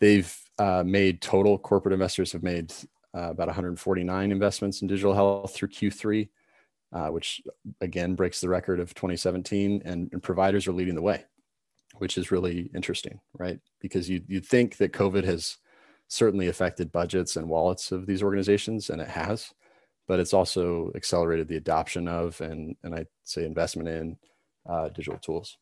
they've 0.00 0.34
uh, 0.58 0.82
made 0.84 1.20
total 1.20 1.58
corporate 1.58 1.92
investors 1.92 2.32
have 2.32 2.42
made 2.42 2.72
uh, 3.14 3.30
about 3.30 3.46
149 3.46 4.32
investments 4.32 4.82
in 4.82 4.88
digital 4.88 5.14
health 5.14 5.54
through 5.54 5.68
Q3, 5.68 6.28
uh, 6.94 7.08
which 7.08 7.42
again 7.80 8.14
breaks 8.14 8.40
the 8.40 8.48
record 8.48 8.80
of 8.80 8.94
2017. 8.94 9.82
And, 9.84 10.08
and, 10.12 10.22
providers 10.22 10.66
are 10.66 10.72
leading 10.72 10.94
the 10.94 11.02
way, 11.02 11.24
which 11.98 12.16
is 12.16 12.30
really 12.30 12.70
interesting, 12.74 13.20
right? 13.36 13.58
Because 13.80 14.08
you 14.08 14.22
you'd 14.28 14.46
think 14.46 14.76
that 14.76 14.92
COVID 14.92 15.24
has 15.24 15.58
certainly 16.08 16.48
affected 16.48 16.92
budgets 16.92 17.36
and 17.36 17.48
wallets 17.48 17.90
of 17.90 18.06
these 18.06 18.22
organizations, 18.22 18.90
and 18.90 19.02
it 19.02 19.08
has, 19.08 19.52
but 20.06 20.20
it's 20.20 20.32
also 20.32 20.92
accelerated 20.94 21.48
the 21.48 21.56
adoption 21.56 22.06
of 22.06 22.40
and 22.40 22.76
and 22.84 22.94
I 22.94 23.06
say 23.24 23.44
investment 23.44 23.88
in 23.88 24.16
uh, 24.68 24.88
digital 24.88 25.18
tools. 25.18 25.58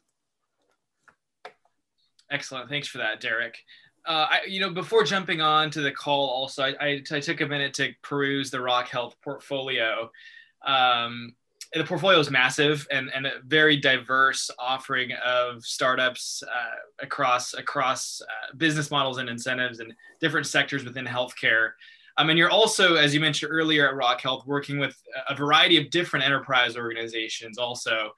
Excellent. 2.31 2.69
Thanks 2.69 2.89
for 2.89 2.99
that, 2.99 3.21
Derek. 3.21 3.59
Uh, 4.05 4.27
I, 4.31 4.41
you 4.49 4.61
know, 4.61 4.71
before 4.71 5.05
jumping 5.05 5.41
on 5.41 5.71
to 5.71 5.81
the 5.81 5.93
call, 5.93 6.29
also, 6.29 6.65
I, 6.65 6.75
I, 6.81 7.03
I 7.11 7.21
took 7.21 7.41
a 7.41 7.47
minute 7.47 7.75
to 7.75 7.93
peruse 8.03 8.51
the 8.51 8.61
Rock 8.61 8.89
Health 8.89 9.15
portfolio. 9.23 10.11
Um, 10.67 11.35
the 11.75 11.85
portfolio 11.85 12.19
is 12.19 12.31
massive 12.31 12.87
and, 12.91 13.11
and 13.15 13.27
a 13.27 13.33
very 13.47 13.79
diverse 13.79 14.51
offering 14.59 15.13
of 15.25 15.65
startups 15.65 16.43
uh, 16.43 17.05
across 17.05 17.55
across 17.55 18.21
uh, 18.21 18.55
business 18.57 18.91
models 18.91 19.19
and 19.19 19.29
incentives 19.29 19.81
and 19.81 19.95
different 20.21 20.47
sectors 20.47 20.85
within 20.85 21.07
healthcare. 21.07 21.71
Um, 22.19 22.29
and 22.29 22.39
you're 22.39 22.51
also, 22.51 22.97
as 22.97 23.15
you 23.15 23.21
mentioned 23.21 23.51
earlier 23.51 23.89
at 23.89 23.95
Rock 23.95 24.21
Health, 24.21 24.47
working 24.47 24.79
with 24.79 25.01
a 25.29 25.35
variety 25.35 25.79
of 25.79 25.89
different 25.89 26.27
enterprise 26.27 26.77
organizations 26.77 27.57
also. 27.57 28.13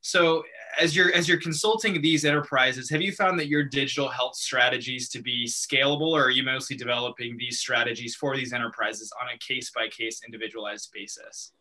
So 0.00 0.44
as 0.80 0.96
you're 0.96 1.12
as 1.12 1.28
you're 1.28 1.40
consulting 1.40 2.00
these 2.00 2.24
enterprises, 2.24 2.88
have 2.90 3.02
you 3.02 3.12
found 3.12 3.38
that 3.38 3.48
your 3.48 3.64
digital 3.64 4.08
health 4.08 4.36
strategies 4.36 5.08
to 5.10 5.20
be 5.20 5.46
scalable, 5.46 6.12
or 6.12 6.24
are 6.24 6.30
you 6.30 6.44
mostly 6.44 6.76
developing 6.76 7.36
these 7.36 7.58
strategies 7.58 8.14
for 8.14 8.36
these 8.36 8.52
enterprises 8.52 9.12
on 9.20 9.28
a 9.34 9.38
case 9.38 9.70
by 9.70 9.88
case, 9.88 10.22
individualized 10.24 10.90
basis? 10.92 11.52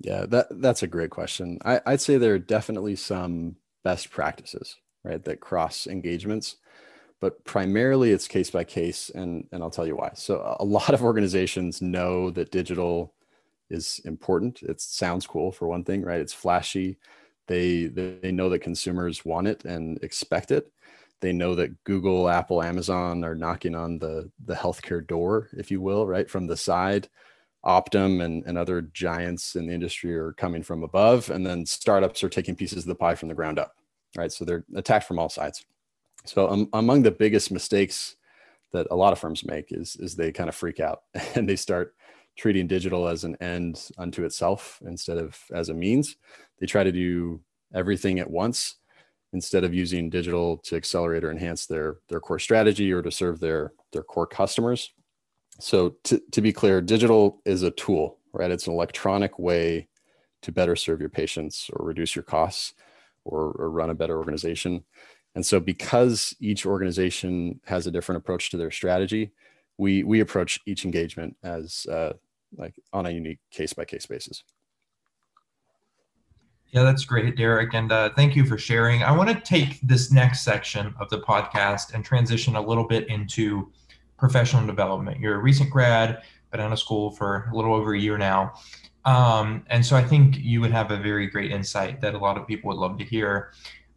Yeah, 0.00 0.26
that 0.26 0.48
that's 0.60 0.82
a 0.82 0.86
great 0.86 1.10
question. 1.10 1.58
I, 1.64 1.80
I'd 1.86 2.00
say 2.00 2.16
there 2.18 2.34
are 2.34 2.38
definitely 2.38 2.96
some 2.96 3.56
best 3.82 4.10
practices, 4.10 4.76
right, 5.04 5.22
that 5.24 5.40
cross 5.40 5.86
engagements, 5.86 6.56
but 7.20 7.44
primarily 7.44 8.12
it's 8.12 8.28
case 8.28 8.50
by 8.50 8.64
case, 8.64 9.10
and 9.10 9.46
and 9.52 9.62
I'll 9.62 9.70
tell 9.70 9.86
you 9.86 9.96
why. 9.96 10.12
So 10.14 10.56
a 10.60 10.64
lot 10.64 10.94
of 10.94 11.02
organizations 11.02 11.82
know 11.82 12.30
that 12.32 12.52
digital 12.52 13.14
is 13.70 14.00
important. 14.04 14.62
It 14.62 14.80
sounds 14.80 15.26
cool 15.26 15.52
for 15.52 15.68
one 15.68 15.84
thing, 15.84 16.02
right? 16.02 16.20
It's 16.20 16.34
flashy 16.34 16.98
they 17.48 17.86
they 17.86 18.32
know 18.32 18.48
that 18.50 18.60
consumers 18.60 19.24
want 19.24 19.48
it 19.48 19.64
and 19.66 19.98
expect 20.04 20.50
it. 20.52 20.70
They 21.20 21.32
know 21.32 21.54
that 21.56 21.84
Google, 21.84 22.28
Apple, 22.28 22.62
Amazon 22.62 23.24
are 23.24 23.34
knocking 23.36 23.74
on 23.74 23.98
the 23.98 24.30
the 24.44 24.54
healthcare 24.54 25.06
door, 25.06 25.48
if 25.54 25.70
you 25.70 25.80
will, 25.80 26.06
right 26.06 26.30
from 26.30 26.46
the 26.48 26.56
side. 26.56 27.08
Optum 27.66 28.24
and, 28.24 28.44
and 28.46 28.56
other 28.56 28.82
giants 28.82 29.56
in 29.56 29.66
the 29.66 29.74
industry 29.74 30.16
are 30.16 30.32
coming 30.32 30.62
from 30.62 30.82
above, 30.82 31.30
and 31.30 31.44
then 31.44 31.66
startups 31.66 32.22
are 32.22 32.28
taking 32.28 32.54
pieces 32.54 32.84
of 32.84 32.88
the 32.88 32.94
pie 32.94 33.14
from 33.14 33.28
the 33.28 33.34
ground 33.34 33.58
up, 33.58 33.76
right? 34.16 34.30
So 34.30 34.44
they're 34.44 34.64
attacked 34.74 35.06
from 35.06 35.18
all 35.18 35.28
sides. 35.28 35.66
So 36.24 36.48
um, 36.48 36.68
among 36.72 37.02
the 37.02 37.10
biggest 37.10 37.50
mistakes 37.50 38.16
that 38.72 38.86
a 38.90 38.96
lot 38.96 39.12
of 39.12 39.18
firms 39.18 39.44
make 39.44 39.72
is 39.72 39.96
is 39.96 40.14
they 40.14 40.32
kind 40.32 40.48
of 40.48 40.54
freak 40.54 40.80
out 40.80 41.02
and 41.34 41.48
they 41.48 41.56
start 41.56 41.94
treating 42.36 42.66
digital 42.66 43.08
as 43.08 43.24
an 43.24 43.36
end 43.40 43.90
unto 43.96 44.24
itself 44.24 44.80
instead 44.86 45.18
of 45.18 45.38
as 45.52 45.68
a 45.68 45.74
means. 45.74 46.16
They 46.60 46.66
try 46.66 46.84
to 46.84 46.92
do 46.92 47.40
everything 47.74 48.18
at 48.18 48.30
once 48.30 48.76
instead 49.32 49.64
of 49.64 49.74
using 49.74 50.10
digital 50.10 50.58
to 50.58 50.76
accelerate 50.76 51.24
or 51.24 51.30
enhance 51.30 51.66
their 51.66 51.96
their 52.08 52.20
core 52.20 52.38
strategy 52.38 52.92
or 52.92 53.02
to 53.02 53.10
serve 53.10 53.40
their 53.40 53.72
their 53.92 54.02
core 54.02 54.26
customers. 54.26 54.92
So 55.58 55.90
to, 56.04 56.20
to 56.32 56.40
be 56.40 56.52
clear, 56.52 56.80
digital 56.80 57.40
is 57.44 57.62
a 57.62 57.70
tool, 57.70 58.18
right? 58.32 58.50
It's 58.50 58.66
an 58.66 58.74
electronic 58.74 59.38
way 59.38 59.88
to 60.42 60.52
better 60.52 60.76
serve 60.76 61.00
your 61.00 61.08
patients 61.08 61.70
or 61.72 61.86
reduce 61.86 62.14
your 62.14 62.22
costs 62.22 62.74
or, 63.24 63.52
or 63.58 63.70
run 63.70 63.90
a 63.90 63.94
better 63.94 64.18
organization. 64.18 64.84
And 65.34 65.44
so 65.44 65.60
because 65.60 66.34
each 66.40 66.64
organization 66.64 67.60
has 67.64 67.86
a 67.86 67.90
different 67.90 68.18
approach 68.18 68.50
to 68.50 68.56
their 68.56 68.70
strategy, 68.70 69.32
we 69.78 70.02
we 70.02 70.20
approach 70.20 70.58
each 70.64 70.86
engagement 70.86 71.36
as 71.42 71.86
uh, 71.86 72.14
like 72.56 72.74
on 72.92 73.04
a 73.06 73.10
unique 73.10 73.40
case 73.50 73.72
by 73.72 73.84
case 73.84 74.06
basis. 74.06 74.42
Yeah, 76.68 76.82
that's 76.82 77.04
great, 77.04 77.36
Derek. 77.36 77.74
And 77.74 77.92
uh, 77.92 78.10
thank 78.16 78.34
you 78.34 78.44
for 78.44 78.58
sharing. 78.58 79.02
I 79.02 79.12
want 79.16 79.28
to 79.30 79.40
take 79.40 79.80
this 79.82 80.10
next 80.10 80.42
section 80.42 80.94
of 80.98 81.08
the 81.10 81.20
podcast 81.20 81.94
and 81.94 82.04
transition 82.04 82.56
a 82.56 82.60
little 82.60 82.86
bit 82.86 83.08
into 83.08 83.70
professional 84.18 84.66
development. 84.66 85.20
You're 85.20 85.36
a 85.36 85.42
recent 85.42 85.70
grad, 85.70 86.22
been 86.50 86.60
out 86.60 86.72
of 86.72 86.78
school 86.78 87.10
for 87.10 87.48
a 87.52 87.56
little 87.56 87.74
over 87.74 87.94
a 87.94 87.98
year 87.98 88.18
now. 88.18 88.54
Um, 89.04 89.64
and 89.68 89.84
so 89.86 89.96
I 89.96 90.02
think 90.02 90.36
you 90.38 90.60
would 90.60 90.72
have 90.72 90.90
a 90.90 90.96
very 90.96 91.28
great 91.28 91.52
insight 91.52 92.00
that 92.00 92.14
a 92.14 92.18
lot 92.18 92.36
of 92.36 92.46
people 92.46 92.68
would 92.68 92.78
love 92.78 92.98
to 92.98 93.04
hear. 93.04 93.52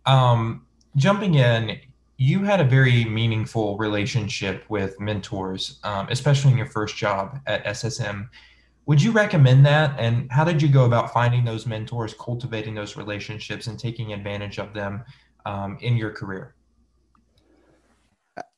Um, 0.06 0.66
jumping 0.96 1.36
in, 1.36 1.80
you 2.18 2.44
had 2.44 2.60
a 2.60 2.64
very 2.64 3.06
meaningful 3.06 3.78
relationship 3.78 4.66
with 4.70 5.00
mentors, 5.00 5.80
um, 5.84 6.08
especially 6.10 6.52
in 6.52 6.58
your 6.58 6.68
first 6.68 6.96
job 6.96 7.40
at 7.48 7.64
SSM. 7.66 8.30
Would 8.86 9.02
you 9.02 9.12
recommend 9.12 9.66
that? 9.66 9.98
And 10.00 10.30
how 10.32 10.44
did 10.44 10.62
you 10.62 10.68
go 10.68 10.86
about 10.86 11.14
finding 11.14 11.46
those 11.46 11.66
mentors, 11.66 12.14
cultivating 12.14 12.76
those 12.76 12.98
relationships, 12.98 13.68
and 13.68 13.80
taking 13.80 14.14
advantage 14.14 14.60
of 14.60 14.74
them 14.74 15.04
um, 15.46 15.78
in 15.82 15.96
your 15.96 16.12
career? 16.12 16.56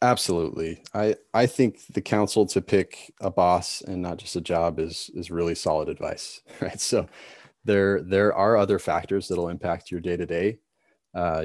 Absolutely. 0.02 0.84
I, 0.94 1.16
I 1.34 1.46
think 1.46 1.82
the 1.94 2.02
counsel 2.02 2.46
to 2.48 2.62
pick 2.62 3.14
a 3.22 3.30
boss 3.32 3.82
and 3.82 4.02
not 4.02 4.18
just 4.18 4.36
a 4.36 4.42
job 4.42 4.80
is 4.80 5.10
is 5.14 5.32
really 5.32 5.56
solid 5.56 5.90
advice, 5.90 6.42
right? 6.62 6.80
So 6.80 7.08
there 7.66 8.02
there 8.02 8.34
are 8.34 8.58
other 8.58 8.80
factors 8.80 9.28
that'll 9.28 9.50
impact 9.50 9.92
your 9.92 10.02
day 10.02 10.18
to 10.18 10.26
day, 10.26 10.60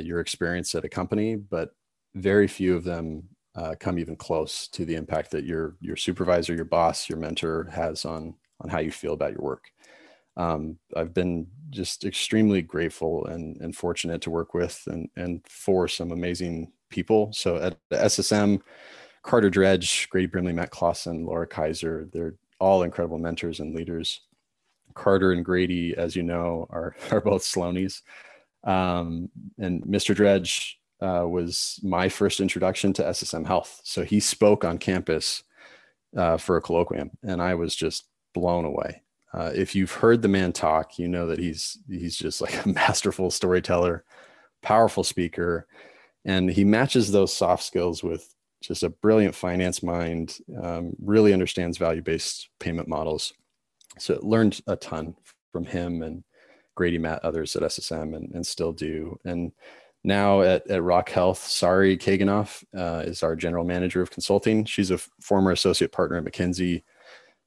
your 0.03 0.21
experience 0.21 0.75
at 0.75 0.85
a 0.85 0.89
company, 0.89 1.37
but 1.37 1.71
very 2.15 2.49
few 2.49 2.77
of 2.77 2.85
them 2.85 3.23
uh, 3.55 3.75
come 3.79 3.99
even 3.99 4.17
close 4.17 4.69
to 4.69 4.85
the 4.85 4.95
impact 4.95 5.31
that 5.33 5.45
your 5.45 5.77
your 5.81 5.97
supervisor, 5.97 6.55
your 6.55 6.65
boss, 6.65 7.09
your 7.09 7.19
mentor 7.19 7.69
has 7.73 8.05
on 8.05 8.35
on 8.61 8.71
how 8.71 8.79
you 8.79 8.91
feel 8.91 9.13
about 9.15 9.33
your 9.33 9.43
work. 9.43 9.65
Um, 10.37 10.79
I've 10.97 11.15
been 11.15 11.47
just 11.71 12.05
extremely 12.05 12.63
grateful 12.63 13.27
and, 13.27 13.57
and 13.61 13.75
fortunate 13.77 14.23
to 14.23 14.31
work 14.31 14.55
with 14.55 14.83
and, 14.87 15.09
and 15.17 15.43
for 15.49 15.89
some 15.89 16.13
amazing 16.13 16.73
people. 16.91 17.33
So 17.33 17.57
at 17.57 17.79
the 17.91 17.97
SSM, 17.97 18.61
Carter 19.23 19.51
Dredge, 19.51 20.09
Grady 20.11 20.27
Brimley, 20.27 20.53
Matt 20.53 20.71
Clausen, 20.71 21.27
Laura 21.27 21.47
Kaiser, 21.47 22.09
they're 22.13 22.35
all 22.59 22.83
incredible 22.83 23.19
mentors 23.19 23.61
and 23.61 23.75
leaders. 23.75 24.21
Carter 24.95 25.33
and 25.33 25.45
Grady, 25.45 25.95
as 25.97 26.17
you 26.17 26.23
know, 26.23 26.67
are, 26.71 26.97
are 27.11 27.21
both 27.21 27.43
Sloanies. 27.43 28.03
Um, 28.65 29.31
and 29.59 29.83
Mr. 29.85 30.15
Dredge 30.15 30.79
uh, 31.01 31.25
was 31.29 31.79
my 31.83 32.09
first 32.09 32.41
introduction 32.41 32.93
to 32.95 33.03
SSM 33.03 33.47
Health. 33.47 33.81
So 33.85 34.05
he 34.05 34.21
spoke 34.21 34.65
on 34.65 34.79
campus 34.79 35.43
uh, 36.17 36.37
for 36.37 36.57
a 36.57 36.63
colloquium, 36.63 37.11
and 37.23 37.43
I 37.43 37.55
was 37.55 37.75
just 37.75 38.07
blown 38.35 38.65
away. 38.65 39.03
Uh, 39.33 39.53
if 39.55 39.75
you've 39.75 39.93
heard 39.93 40.23
the 40.23 40.29
man 40.29 40.53
talk, 40.53 40.99
you 40.99 41.09
know 41.09 41.27
that 41.27 41.39
he's 41.39 41.79
he's 41.89 42.17
just 42.17 42.41
like 42.41 42.65
a 42.65 42.69
masterful 42.69 43.31
storyteller, 43.31 44.05
powerful 44.63 45.05
speaker, 45.05 45.67
and 46.27 46.51
he 46.51 46.65
matches 46.65 47.11
those 47.11 47.33
soft 47.33 47.63
skills 47.63 48.03
with 48.03 48.35
just 48.63 48.83
a 48.83 48.91
brilliant 48.91 49.35
finance 49.35 49.83
mind. 49.83 50.39
Um, 50.63 50.93
really 51.01 51.33
understands 51.33 51.79
value 51.79 52.03
based 52.03 52.51
payment 52.61 52.89
models. 52.89 53.33
So 53.99 54.19
learned 54.23 54.61
a 54.67 54.77
ton 54.77 55.17
from 55.53 55.65
him 55.65 56.03
and 56.03 56.23
Grady, 56.75 56.99
Matt, 56.99 57.25
others 57.25 57.57
at 57.57 57.63
SSM, 57.63 58.15
and, 58.15 58.35
and 58.35 58.47
still 58.47 58.73
do. 58.73 59.19
And 59.25 59.53
now 60.05 60.43
at, 60.43 60.69
at 60.69 60.83
Rock 60.83 61.09
Health, 61.09 61.39
Sari 61.39 61.97
Kaganoff 61.97 62.63
uh, 62.77 63.03
is 63.07 63.23
our 63.23 63.35
general 63.35 63.65
manager 63.65 64.03
of 64.03 64.11
consulting. 64.11 64.67
She's 64.67 64.91
a 64.91 64.99
former 64.99 65.53
associate 65.53 65.93
partner 65.93 66.19
at 66.19 66.25
McKinsey 66.25 66.83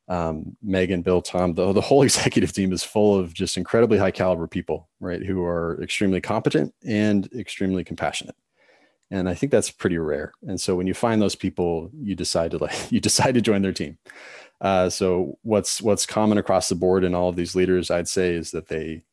um, 0.09 0.57
Megan, 0.63 1.03
Bill, 1.03 1.21
Tom, 1.21 1.53
the, 1.53 1.71
the 1.71 1.81
whole 1.81 2.01
executive 2.03 2.51
team 2.51 2.73
is 2.73 2.83
full 2.83 3.17
of 3.17 3.33
just 3.33 3.57
incredibly 3.57 3.97
high 3.97 4.11
caliber 4.11 4.47
people, 4.47 4.89
right? 4.99 5.23
Who 5.23 5.43
are 5.43 5.81
extremely 5.81 6.19
competent 6.19 6.73
and 6.85 7.31
extremely 7.33 7.83
compassionate. 7.83 8.35
And 9.11 9.27
I 9.27 9.33
think 9.33 9.51
that's 9.51 9.71
pretty 9.71 9.97
rare. 9.97 10.33
And 10.47 10.59
so 10.61 10.75
when 10.75 10.87
you 10.87 10.93
find 10.93 11.21
those 11.21 11.35
people, 11.35 11.89
you 11.93 12.15
decide 12.15 12.51
to 12.51 12.57
like, 12.57 12.75
you 12.91 12.99
decide 12.99 13.33
to 13.35 13.41
join 13.41 13.61
their 13.61 13.73
team. 13.73 13.97
Uh, 14.61 14.89
so 14.89 15.37
what's, 15.41 15.81
what's 15.81 16.05
common 16.05 16.37
across 16.37 16.69
the 16.69 16.75
board 16.75 17.03
in 17.03 17.15
all 17.15 17.29
of 17.29 17.35
these 17.35 17.55
leaders, 17.55 17.89
I'd 17.89 18.09
say 18.09 18.33
is 18.33 18.51
that 18.51 18.67
they, 18.67 19.03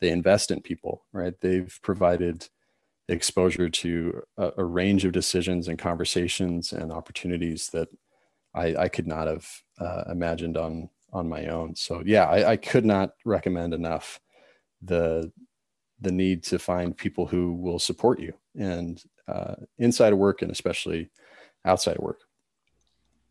they 0.00 0.10
invest 0.10 0.50
in 0.50 0.62
people, 0.62 1.04
right? 1.12 1.34
They've 1.40 1.78
provided 1.82 2.48
exposure 3.08 3.68
to 3.68 4.22
a, 4.38 4.52
a 4.58 4.64
range 4.64 5.04
of 5.04 5.12
decisions 5.12 5.68
and 5.68 5.78
conversations 5.78 6.72
and 6.72 6.90
opportunities 6.92 7.68
that 7.68 7.88
I, 8.54 8.74
I 8.76 8.88
could 8.88 9.06
not 9.06 9.26
have 9.26 9.46
uh, 9.78 10.04
imagined 10.10 10.56
on 10.56 10.88
on 11.12 11.28
my 11.28 11.46
own. 11.46 11.74
So 11.74 12.02
yeah, 12.04 12.24
I, 12.26 12.52
I, 12.52 12.56
could 12.56 12.84
not 12.84 13.14
recommend 13.24 13.74
enough 13.74 14.20
the 14.80 15.32
the 16.00 16.12
need 16.12 16.42
to 16.44 16.58
find 16.58 16.96
people 16.96 17.26
who 17.26 17.52
will 17.52 17.78
support 17.78 18.20
you 18.20 18.32
and 18.56 19.02
uh, 19.30 19.54
inside 19.78 20.12
of 20.12 20.18
work 20.18 20.42
and 20.42 20.50
especially 20.50 21.10
outside 21.64 21.96
of 21.96 22.02
work. 22.02 22.20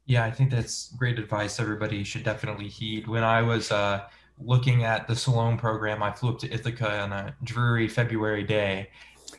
Yeah, 0.06 0.25
I 0.25 0.32
think 0.32 0.50
that's 0.50 0.94
great 0.98 1.20
advice. 1.20 1.60
Everybody 1.60 2.03
should 2.03 2.24
definitely 2.24 2.68
heed. 2.68 3.08
When 3.08 3.24
I 3.24 3.41
was 3.44 3.72
uh, 3.72 4.06
looking 4.39 4.84
at 4.84 5.08
the 5.08 5.15
Sloan 5.15 5.58
program, 5.58 6.01
I 6.01 6.12
flew 6.12 6.29
up 6.29 6.39
to 6.39 6.51
Ithaca 6.51 7.01
on 7.01 7.12
a 7.12 7.36
dreary 7.44 7.88
February 7.88 8.44
day. 8.44 8.89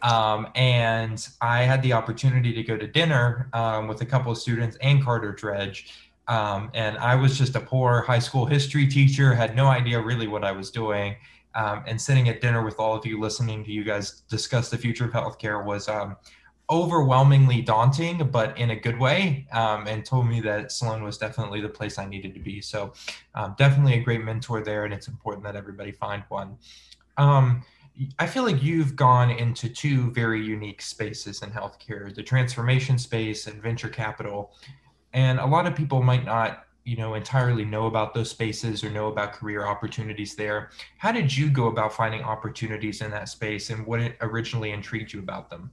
Um, 0.02 0.48
and 0.54 1.26
I 1.40 1.62
had 1.62 1.82
the 1.82 1.92
opportunity 1.92 2.52
to 2.52 2.62
go 2.62 2.76
to 2.76 2.86
dinner 2.86 3.48
um, 3.52 3.88
with 3.88 4.00
a 4.02 4.06
couple 4.06 4.30
of 4.30 4.38
students 4.38 4.76
and 4.80 5.02
Carter 5.02 5.32
Dredge. 5.32 5.92
Um, 6.28 6.70
and 6.74 6.96
I 6.98 7.16
was 7.16 7.36
just 7.36 7.56
a 7.56 7.60
poor 7.60 8.02
high 8.02 8.20
school 8.20 8.46
history 8.46 8.86
teacher, 8.86 9.34
had 9.34 9.56
no 9.56 9.66
idea 9.66 10.00
really 10.00 10.28
what 10.28 10.44
I 10.44 10.52
was 10.52 10.70
doing. 10.70 11.16
Um, 11.56 11.82
and 11.88 12.00
sitting 12.00 12.28
at 12.28 12.40
dinner 12.40 12.64
with 12.64 12.78
all 12.78 12.94
of 12.94 13.04
you, 13.04 13.18
listening 13.18 13.64
to 13.64 13.72
you 13.72 13.82
guys 13.82 14.22
discuss 14.28 14.70
the 14.70 14.78
future 14.78 15.06
of 15.06 15.10
healthcare 15.10 15.64
was 15.64 15.88
um, 15.88 16.16
overwhelmingly 16.70 17.60
daunting, 17.60 18.28
but 18.30 18.56
in 18.56 18.70
a 18.70 18.76
good 18.76 18.98
way, 18.98 19.46
um, 19.52 19.86
and 19.86 20.04
told 20.04 20.28
me 20.28 20.40
that 20.40 20.70
Sloan 20.70 21.02
was 21.02 21.18
definitely 21.18 21.60
the 21.60 21.68
place 21.68 21.98
I 21.98 22.06
needed 22.06 22.32
to 22.34 22.40
be. 22.40 22.60
So, 22.60 22.92
um, 23.34 23.54
definitely 23.58 23.94
a 23.94 24.02
great 24.02 24.22
mentor 24.22 24.62
there, 24.62 24.84
and 24.84 24.94
it's 24.94 25.08
important 25.08 25.44
that 25.44 25.56
everybody 25.56 25.92
find 25.92 26.22
one. 26.28 26.56
Um, 27.16 27.64
I 28.18 28.26
feel 28.26 28.44
like 28.44 28.62
you've 28.62 28.96
gone 28.96 29.30
into 29.30 29.68
two 29.68 30.10
very 30.12 30.42
unique 30.42 30.80
spaces 30.80 31.42
in 31.42 31.50
healthcare 31.50 32.14
the 32.14 32.22
transformation 32.22 32.98
space 32.98 33.46
and 33.46 33.60
venture 33.60 33.88
capital. 33.88 34.52
And 35.12 35.38
a 35.38 35.46
lot 35.46 35.66
of 35.66 35.74
people 35.74 36.02
might 36.02 36.24
not 36.24 36.64
you 36.84 36.96
know 36.96 37.14
entirely 37.14 37.64
know 37.64 37.86
about 37.86 38.14
those 38.14 38.30
spaces 38.30 38.82
or 38.82 38.90
know 38.90 39.08
about 39.08 39.32
career 39.32 39.66
opportunities 39.66 40.34
there 40.34 40.70
how 40.96 41.12
did 41.12 41.34
you 41.36 41.50
go 41.50 41.66
about 41.66 41.92
finding 41.92 42.22
opportunities 42.22 43.02
in 43.02 43.10
that 43.10 43.28
space 43.28 43.68
and 43.68 43.86
what 43.86 44.00
originally 44.22 44.70
intrigued 44.70 45.12
you 45.12 45.20
about 45.20 45.50
them 45.50 45.70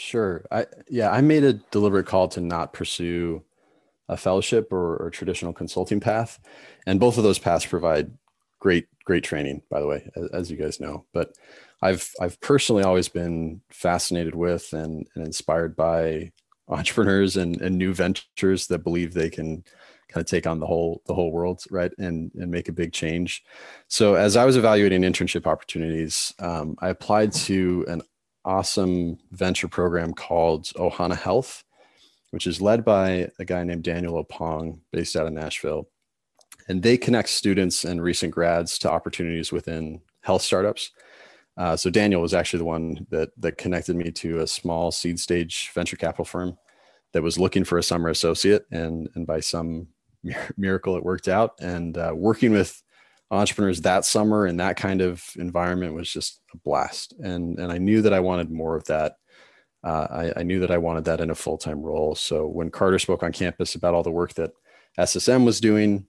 Sure. 0.00 0.44
I 0.52 0.66
yeah, 0.88 1.10
I 1.10 1.20
made 1.22 1.42
a 1.42 1.54
deliberate 1.54 2.06
call 2.06 2.28
to 2.28 2.40
not 2.40 2.72
pursue 2.72 3.42
a 4.08 4.16
fellowship 4.16 4.72
or, 4.72 4.96
or 4.96 5.10
traditional 5.10 5.52
consulting 5.52 5.98
path, 5.98 6.38
and 6.86 7.00
both 7.00 7.18
of 7.18 7.24
those 7.24 7.40
paths 7.40 7.66
provide 7.66 8.12
great 8.60 8.86
great 9.04 9.24
training. 9.24 9.60
By 9.68 9.80
the 9.80 9.88
way, 9.88 10.08
as, 10.14 10.28
as 10.30 10.50
you 10.52 10.56
guys 10.56 10.78
know, 10.78 11.04
but 11.12 11.32
I've 11.82 12.12
I've 12.20 12.40
personally 12.40 12.84
always 12.84 13.08
been 13.08 13.60
fascinated 13.70 14.36
with 14.36 14.72
and, 14.72 15.04
and 15.16 15.26
inspired 15.26 15.74
by 15.74 16.30
entrepreneurs 16.68 17.36
and, 17.36 17.60
and 17.60 17.76
new 17.76 17.92
ventures 17.92 18.68
that 18.68 18.84
believe 18.84 19.14
they 19.14 19.30
can 19.30 19.64
kind 20.08 20.22
of 20.22 20.26
take 20.30 20.46
on 20.46 20.60
the 20.60 20.66
whole 20.66 21.02
the 21.06 21.14
whole 21.14 21.32
world 21.32 21.64
right 21.70 21.92
and 21.98 22.30
and 22.34 22.50
make 22.50 22.68
a 22.68 22.72
big 22.72 22.92
change 22.94 23.44
so 23.88 24.14
as 24.14 24.36
i 24.36 24.44
was 24.44 24.56
evaluating 24.56 25.02
internship 25.02 25.46
opportunities 25.46 26.32
um, 26.38 26.74
i 26.80 26.88
applied 26.88 27.30
to 27.30 27.84
an 27.88 28.00
awesome 28.48 29.18
venture 29.30 29.68
program 29.68 30.14
called 30.14 30.64
Ohana 30.76 31.16
Health, 31.16 31.64
which 32.30 32.46
is 32.46 32.62
led 32.62 32.82
by 32.82 33.28
a 33.38 33.44
guy 33.44 33.62
named 33.62 33.84
Daniel 33.84 34.24
Opong, 34.24 34.80
based 34.90 35.14
out 35.16 35.26
of 35.26 35.34
Nashville. 35.34 35.88
And 36.66 36.82
they 36.82 36.96
connect 36.96 37.28
students 37.28 37.84
and 37.84 38.02
recent 38.02 38.32
grads 38.32 38.78
to 38.78 38.90
opportunities 38.90 39.52
within 39.52 40.00
health 40.22 40.42
startups. 40.42 40.90
Uh, 41.58 41.76
so 41.76 41.90
Daniel 41.90 42.22
was 42.22 42.34
actually 42.34 42.58
the 42.58 42.64
one 42.64 43.06
that 43.10 43.30
that 43.36 43.58
connected 43.58 43.96
me 43.96 44.10
to 44.12 44.40
a 44.40 44.46
small 44.46 44.90
seed 44.90 45.18
stage 45.20 45.70
venture 45.74 45.96
capital 45.96 46.24
firm 46.24 46.56
that 47.12 47.22
was 47.22 47.38
looking 47.38 47.64
for 47.64 47.78
a 47.78 47.82
summer 47.82 48.08
associate, 48.08 48.64
and 48.70 49.08
and 49.14 49.26
by 49.26 49.40
some 49.40 49.88
miracle 50.56 50.96
it 50.96 51.04
worked 51.04 51.28
out. 51.28 51.52
And 51.60 51.98
uh, 51.98 52.12
working 52.14 52.52
with 52.52 52.82
entrepreneurs 53.30 53.82
that 53.82 54.04
summer 54.04 54.46
in 54.46 54.56
that 54.56 54.76
kind 54.76 55.00
of 55.00 55.24
environment 55.36 55.94
was 55.94 56.10
just 56.10 56.40
a 56.54 56.56
blast. 56.58 57.14
And, 57.20 57.58
and 57.58 57.70
I 57.70 57.78
knew 57.78 58.02
that 58.02 58.14
I 58.14 58.20
wanted 58.20 58.50
more 58.50 58.76
of 58.76 58.84
that. 58.84 59.16
Uh, 59.84 60.06
I, 60.10 60.40
I, 60.40 60.42
knew 60.42 60.60
that 60.60 60.70
I 60.70 60.78
wanted 60.78 61.04
that 61.04 61.20
in 61.20 61.30
a 61.30 61.34
full 61.34 61.58
time 61.58 61.80
role. 61.82 62.14
So 62.14 62.46
when 62.46 62.70
Carter 62.70 62.98
spoke 62.98 63.22
on 63.22 63.32
campus 63.32 63.74
about 63.74 63.94
all 63.94 64.02
the 64.02 64.10
work 64.10 64.34
that 64.34 64.50
SSM 64.98 65.44
was 65.44 65.60
doing 65.60 66.06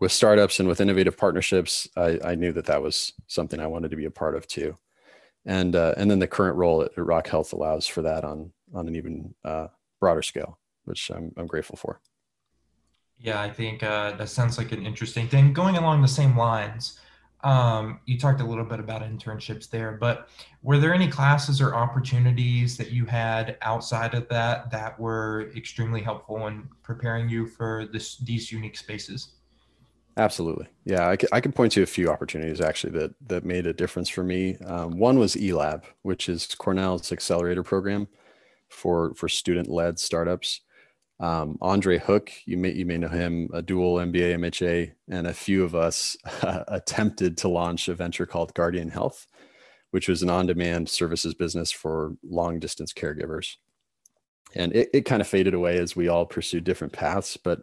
with 0.00 0.10
startups 0.10 0.58
and 0.58 0.68
with 0.68 0.80
innovative 0.80 1.16
partnerships, 1.16 1.86
I, 1.96 2.18
I 2.24 2.34
knew 2.34 2.52
that 2.52 2.66
that 2.66 2.82
was 2.82 3.12
something 3.26 3.60
I 3.60 3.68
wanted 3.68 3.90
to 3.92 3.96
be 3.96 4.06
a 4.06 4.10
part 4.10 4.34
of 4.34 4.48
too. 4.48 4.76
And, 5.46 5.76
uh, 5.76 5.94
and 5.96 6.10
then 6.10 6.18
the 6.18 6.26
current 6.26 6.56
role 6.56 6.82
at, 6.82 6.90
Rock 6.96 7.28
Health 7.28 7.52
allows 7.52 7.86
for 7.86 8.02
that 8.02 8.24
on, 8.24 8.52
on 8.74 8.88
an 8.88 8.96
even 8.96 9.34
uh, 9.44 9.68
broader 10.00 10.22
scale, 10.22 10.58
which 10.84 11.10
I'm, 11.10 11.32
I'm 11.36 11.46
grateful 11.46 11.76
for. 11.76 12.00
Yeah, 13.20 13.40
I 13.40 13.50
think 13.50 13.82
uh, 13.82 14.12
that 14.12 14.28
sounds 14.28 14.58
like 14.58 14.72
an 14.72 14.86
interesting 14.86 15.28
thing. 15.28 15.52
Going 15.52 15.76
along 15.76 16.02
the 16.02 16.08
same 16.08 16.36
lines, 16.36 17.00
um, 17.42 18.00
you 18.06 18.18
talked 18.18 18.40
a 18.40 18.44
little 18.44 18.64
bit 18.64 18.80
about 18.80 19.02
internships 19.02 19.68
there, 19.68 19.92
but 19.92 20.28
were 20.62 20.78
there 20.78 20.92
any 20.92 21.08
classes 21.08 21.60
or 21.60 21.74
opportunities 21.74 22.76
that 22.76 22.90
you 22.90 23.06
had 23.06 23.56
outside 23.62 24.14
of 24.14 24.28
that 24.28 24.70
that 24.70 24.98
were 24.98 25.52
extremely 25.56 26.00
helpful 26.00 26.46
in 26.48 26.68
preparing 26.82 27.28
you 27.28 27.46
for 27.46 27.86
this 27.92 28.18
these 28.18 28.50
unique 28.50 28.76
spaces? 28.76 29.34
Absolutely. 30.16 30.66
Yeah, 30.84 31.08
I 31.08 31.16
can, 31.16 31.28
I 31.32 31.40
can 31.40 31.52
point 31.52 31.72
to 31.72 31.82
a 31.82 31.86
few 31.86 32.10
opportunities 32.10 32.60
actually 32.60 32.92
that 32.98 33.14
that 33.28 33.44
made 33.44 33.66
a 33.66 33.72
difference 33.72 34.08
for 34.08 34.24
me. 34.24 34.56
Um, 34.66 34.98
one 34.98 35.18
was 35.18 35.36
eLab, 35.36 35.84
which 36.02 36.28
is 36.28 36.46
Cornell's 36.58 37.12
accelerator 37.12 37.62
program 37.62 38.08
for 38.68 39.14
for 39.14 39.28
student 39.28 39.68
led 39.68 40.00
startups. 40.00 40.60
Um, 41.20 41.58
Andre 41.60 41.98
Hook, 41.98 42.30
you 42.44 42.56
may 42.56 42.72
you 42.72 42.86
may 42.86 42.96
know 42.96 43.08
him, 43.08 43.48
a 43.52 43.60
dual 43.60 43.96
MBA 43.96 44.36
MHA, 44.36 44.92
and 45.08 45.26
a 45.26 45.34
few 45.34 45.64
of 45.64 45.74
us 45.74 46.16
uh, 46.42 46.64
attempted 46.68 47.36
to 47.38 47.48
launch 47.48 47.88
a 47.88 47.94
venture 47.94 48.26
called 48.26 48.54
Guardian 48.54 48.88
Health, 48.88 49.26
which 49.90 50.08
was 50.08 50.22
an 50.22 50.30
on-demand 50.30 50.88
services 50.88 51.34
business 51.34 51.72
for 51.72 52.14
long-distance 52.22 52.92
caregivers. 52.92 53.56
And 54.54 54.72
it, 54.74 54.90
it 54.94 55.00
kind 55.02 55.20
of 55.20 55.26
faded 55.26 55.54
away 55.54 55.78
as 55.78 55.96
we 55.96 56.08
all 56.08 56.24
pursued 56.24 56.64
different 56.64 56.92
paths, 56.92 57.36
but 57.36 57.62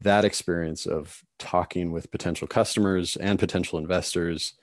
that 0.00 0.24
experience 0.24 0.86
of 0.86 1.22
talking 1.38 1.92
with 1.92 2.10
potential 2.10 2.48
customers 2.48 3.16
and 3.16 3.38
potential 3.38 3.78
investors, 3.78 4.54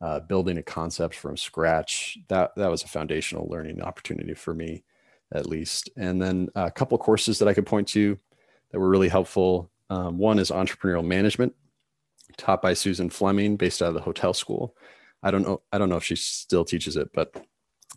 uh, 0.00 0.20
building 0.20 0.56
a 0.58 0.62
concept 0.62 1.14
from 1.14 1.36
scratch, 1.36 2.18
that 2.28 2.52
that 2.56 2.70
was 2.70 2.82
a 2.82 2.88
foundational 2.88 3.48
learning 3.48 3.82
opportunity 3.82 4.34
for 4.34 4.54
me 4.54 4.82
at 5.34 5.46
least. 5.46 5.90
And 5.96 6.20
then 6.20 6.48
a 6.54 6.70
couple 6.70 6.96
courses 6.98 7.38
that 7.38 7.48
I 7.48 7.54
could 7.54 7.66
point 7.66 7.88
to 7.88 8.18
that 8.70 8.80
were 8.80 8.88
really 8.88 9.08
helpful. 9.08 9.70
Um, 9.90 10.18
one 10.18 10.38
is 10.38 10.50
entrepreneurial 10.50 11.04
management, 11.04 11.54
taught 12.36 12.62
by 12.62 12.74
Susan 12.74 13.10
Fleming, 13.10 13.56
based 13.56 13.82
out 13.82 13.88
of 13.88 13.94
the 13.94 14.00
hotel 14.00 14.32
school. 14.32 14.74
I 15.22 15.30
don't 15.30 15.42
know. 15.42 15.62
I 15.72 15.78
don't 15.78 15.88
know 15.88 15.96
if 15.96 16.04
she 16.04 16.16
still 16.16 16.64
teaches 16.64 16.96
it, 16.96 17.10
but 17.12 17.44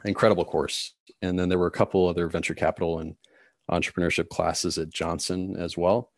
incredible 0.03 0.45
course. 0.45 0.93
And 1.21 1.39
then 1.39 1.49
there 1.49 1.57
were 1.57 1.67
a 1.67 1.71
couple 1.71 2.07
other 2.07 2.27
venture 2.27 2.53
capital 2.53 2.99
and 2.99 3.15
entrepreneurship 3.71 4.29
classes 4.29 4.77
at 4.77 4.89
Johnson 4.89 5.55
as 5.57 5.77
well, 5.77 6.11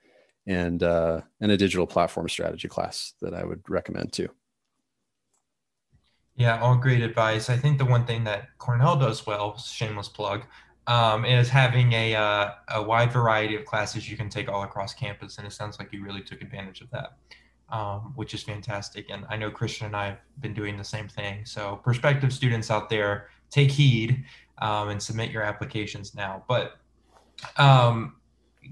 and 0.46 0.84
uh, 0.84 1.22
and 1.40 1.52
a 1.52 1.58
digital 1.58 1.88
platform 1.88 2.28
strategy 2.28 2.68
class 2.68 3.14
that 3.22 3.34
I 3.34 3.46
would 3.46 3.62
recommend 3.70 4.14
too. 4.14 4.30
Yeah, 6.36 6.60
all 6.62 6.76
great 6.76 7.02
advice. 7.02 7.50
I 7.50 7.58
think 7.58 7.80
the 7.80 7.86
one 7.86 8.06
thing 8.06 8.24
that 8.26 8.50
Cornell 8.60 8.96
does 8.96 9.26
well, 9.26 9.58
shameless 9.58 10.08
plug, 10.08 10.44
um, 10.88 11.26
is 11.26 11.50
having 11.50 11.92
a, 11.92 12.16
uh, 12.16 12.52
a 12.70 12.82
wide 12.82 13.12
variety 13.12 13.56
of 13.56 13.66
classes 13.66 14.10
you 14.10 14.16
can 14.16 14.30
take 14.30 14.50
all 14.50 14.64
across 14.64 14.94
campus. 14.94 15.38
And 15.38 15.46
it 15.46 15.52
sounds 15.52 15.78
like 15.80 15.92
you 15.92 16.04
really 16.04 16.22
took 16.22 16.42
advantage 16.42 16.82
of 16.82 16.90
that, 16.92 17.18
um, 17.70 18.14
which 18.16 18.34
is 18.34 18.42
fantastic. 18.42 19.10
And 19.10 19.26
I 19.30 19.36
know 19.36 19.52
Christian 19.52 19.88
and 19.88 19.96
I 19.96 20.06
have 20.08 20.20
been 20.40 20.54
doing 20.54 20.78
the 20.78 20.84
same 20.84 21.10
thing. 21.10 21.46
So, 21.46 21.76
prospective 21.84 22.32
students 22.32 22.72
out 22.72 22.90
there, 22.90 23.28
take 23.50 23.70
heed 23.70 24.24
um, 24.60 24.90
and 24.90 25.04
submit 25.04 25.30
your 25.30 25.44
applications 25.44 26.16
now. 26.16 26.44
But, 26.48 26.78
um, 27.58 28.16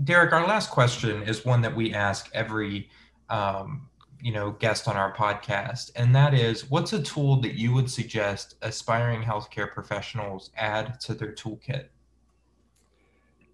Derek, 0.05 0.31
our 0.31 0.47
last 0.47 0.69
question 0.71 1.21
is 1.23 1.45
one 1.45 1.61
that 1.61 1.75
we 1.75 1.93
ask 1.93 2.29
every 2.33 2.89
um, 3.29 3.89
you 4.21 4.31
know 4.31 4.51
guest 4.51 4.87
on 4.87 4.95
our 4.95 5.13
podcast 5.13 5.91
and 5.95 6.15
that 6.15 6.33
is 6.33 6.69
what's 6.69 6.93
a 6.93 7.03
tool 7.03 7.41
that 7.41 7.55
you 7.55 7.73
would 7.73 7.89
suggest 7.89 8.55
aspiring 8.61 9.21
healthcare 9.21 9.71
professionals 9.71 10.51
add 10.55 10.99
to 11.01 11.13
their 11.13 11.33
toolkit 11.33 11.89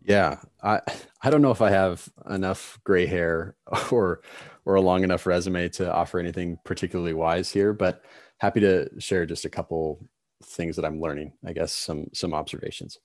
yeah, 0.03 0.37
I 0.63 0.81
I 1.21 1.29
don't 1.29 1.41
know 1.41 1.51
if 1.51 1.61
I 1.61 1.69
have 1.69 2.07
enough 2.29 2.79
gray 2.83 3.05
hair 3.05 3.55
or 3.91 4.21
or 4.65 4.75
a 4.75 4.81
long 4.81 5.03
enough 5.03 5.25
resume 5.25 5.69
to 5.69 5.93
offer 5.93 6.19
anything 6.19 6.57
particularly 6.65 7.13
wise 7.13 7.51
here, 7.51 7.73
but 7.73 8.03
happy 8.37 8.59
to 8.61 8.89
share 8.99 9.25
just 9.25 9.45
a 9.45 9.49
couple 9.49 10.07
things 10.43 10.75
that 10.75 10.85
I'm 10.85 11.01
learning. 11.01 11.33
I 11.45 11.53
guess 11.53 11.71
some 11.71 12.07
some 12.13 12.33
observations, 12.33 12.97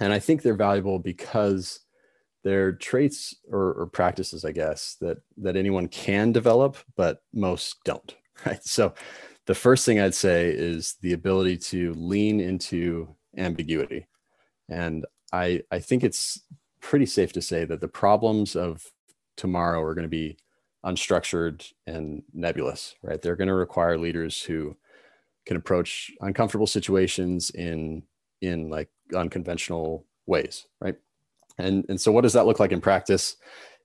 and 0.00 0.12
I 0.12 0.18
think 0.18 0.42
they're 0.42 0.54
valuable 0.54 0.98
because 0.98 1.80
they're 2.42 2.72
traits 2.72 3.34
or, 3.50 3.72
or 3.72 3.86
practices, 3.86 4.44
I 4.44 4.52
guess, 4.52 4.96
that 5.00 5.18
that 5.38 5.56
anyone 5.56 5.88
can 5.88 6.30
develop, 6.32 6.76
but 6.96 7.22
most 7.32 7.76
don't. 7.84 8.14
Right. 8.44 8.62
So, 8.64 8.94
the 9.46 9.54
first 9.54 9.86
thing 9.86 10.00
I'd 10.00 10.14
say 10.14 10.50
is 10.50 10.96
the 11.02 11.12
ability 11.12 11.56
to 11.58 11.94
lean 11.94 12.40
into 12.40 13.14
ambiguity. 13.38 14.08
And 14.68 15.06
I, 15.34 15.62
I 15.72 15.80
think 15.80 16.04
it's 16.04 16.40
pretty 16.80 17.06
safe 17.06 17.32
to 17.32 17.42
say 17.42 17.64
that 17.64 17.80
the 17.80 17.88
problems 17.88 18.54
of 18.54 18.92
tomorrow 19.36 19.82
are 19.82 19.94
going 19.94 20.04
to 20.04 20.08
be 20.08 20.36
unstructured 20.84 21.72
and 21.86 22.22
nebulous, 22.32 22.94
right? 23.02 23.20
They're 23.20 23.36
going 23.36 23.48
to 23.48 23.54
require 23.54 23.98
leaders 23.98 24.40
who 24.40 24.76
can 25.44 25.56
approach 25.56 26.12
uncomfortable 26.20 26.66
situations 26.66 27.50
in 27.50 28.04
in 28.42 28.70
like 28.70 28.88
unconventional 29.14 30.06
ways, 30.26 30.66
right? 30.80 30.96
And 31.58 31.84
and 31.88 32.00
so 32.00 32.12
what 32.12 32.22
does 32.22 32.34
that 32.34 32.46
look 32.46 32.60
like 32.60 32.72
in 32.72 32.80
practice? 32.80 33.36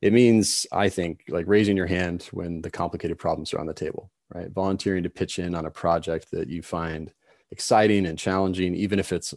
It 0.01 0.13
means 0.13 0.67
I 0.71 0.87
think 0.89 1.23
like 1.29 1.47
raising 1.47 1.75
your 1.75 1.87
hand 1.87 2.29
when 2.31 2.61
the 2.61 2.69
complicated 2.69 3.17
problems 3.17 3.53
are 3.53 3.59
on 3.59 3.65
the 3.65 3.73
table, 3.73 4.11
right? 4.35 4.51
Volunteering 4.51 5.03
to 5.03 5.09
pitch 5.09 5.39
in 5.39 5.55
on 5.55 5.65
a 5.65 5.71
project 5.71 6.29
that 6.31 6.47
you 6.47 6.61
find 6.61 7.11
exciting 7.51 8.05
and 8.05 8.19
challenging, 8.19 8.75
even 8.75 8.99
if 8.99 9.11
it's 9.11 9.33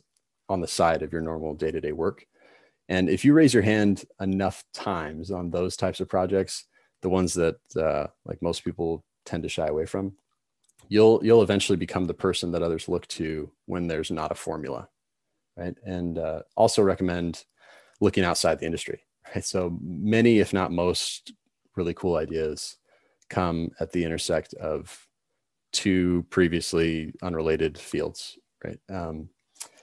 on 0.49 0.61
the 0.61 0.69
side 0.69 1.03
of 1.03 1.13
your 1.13 1.23
normal 1.23 1.55
day-to-day 1.55 1.93
work. 1.93 2.27
And 2.89 3.09
if 3.09 3.25
you 3.25 3.33
raise 3.33 3.55
your 3.55 3.63
hand 3.63 4.05
enough 4.21 4.65
times 4.75 5.31
on 5.31 5.51
those 5.51 5.77
types 5.77 6.01
of 6.01 6.09
projects, 6.09 6.67
the 7.01 7.09
ones 7.09 7.35
that 7.35 7.57
uh, 7.77 8.09
like 8.25 8.43
most 8.43 8.65
people 8.65 9.05
tend 9.25 9.43
to 9.45 9.49
shy 9.49 9.67
away 9.67 9.87
from, 9.87 10.13
you'll 10.89 11.21
you'll 11.25 11.43
eventually 11.43 11.77
become 11.77 12.07
the 12.07 12.15
person 12.15 12.53
that 12.53 12.63
others 12.63 12.89
look 12.89 13.07
to 13.09 13.51
when 13.67 13.87
there's 13.87 14.11
not 14.11 14.33
a 14.33 14.37
formula, 14.37 14.89
right? 15.57 15.75
And 15.85 16.19
uh, 16.19 16.43
also 16.57 16.83
recommend 16.83 17.45
looking 18.01 18.25
outside 18.25 18.59
the 18.59 18.67
industry, 18.67 19.01
right? 19.35 19.45
So 19.45 19.79
many, 19.81 20.39
if 20.39 20.53
not 20.53 20.73
most, 20.73 21.33
really 21.77 21.95
cool 21.95 22.17
ideas 22.17 22.77
come 23.31 23.71
at 23.81 23.93
the 23.93 24.05
intersect 24.05 24.53
of 24.55 25.07
two 25.73 26.27
previously 26.29 27.15
unrelated 27.23 27.79
fields, 27.79 28.39
right? 28.63 28.79
Um, 28.91 29.31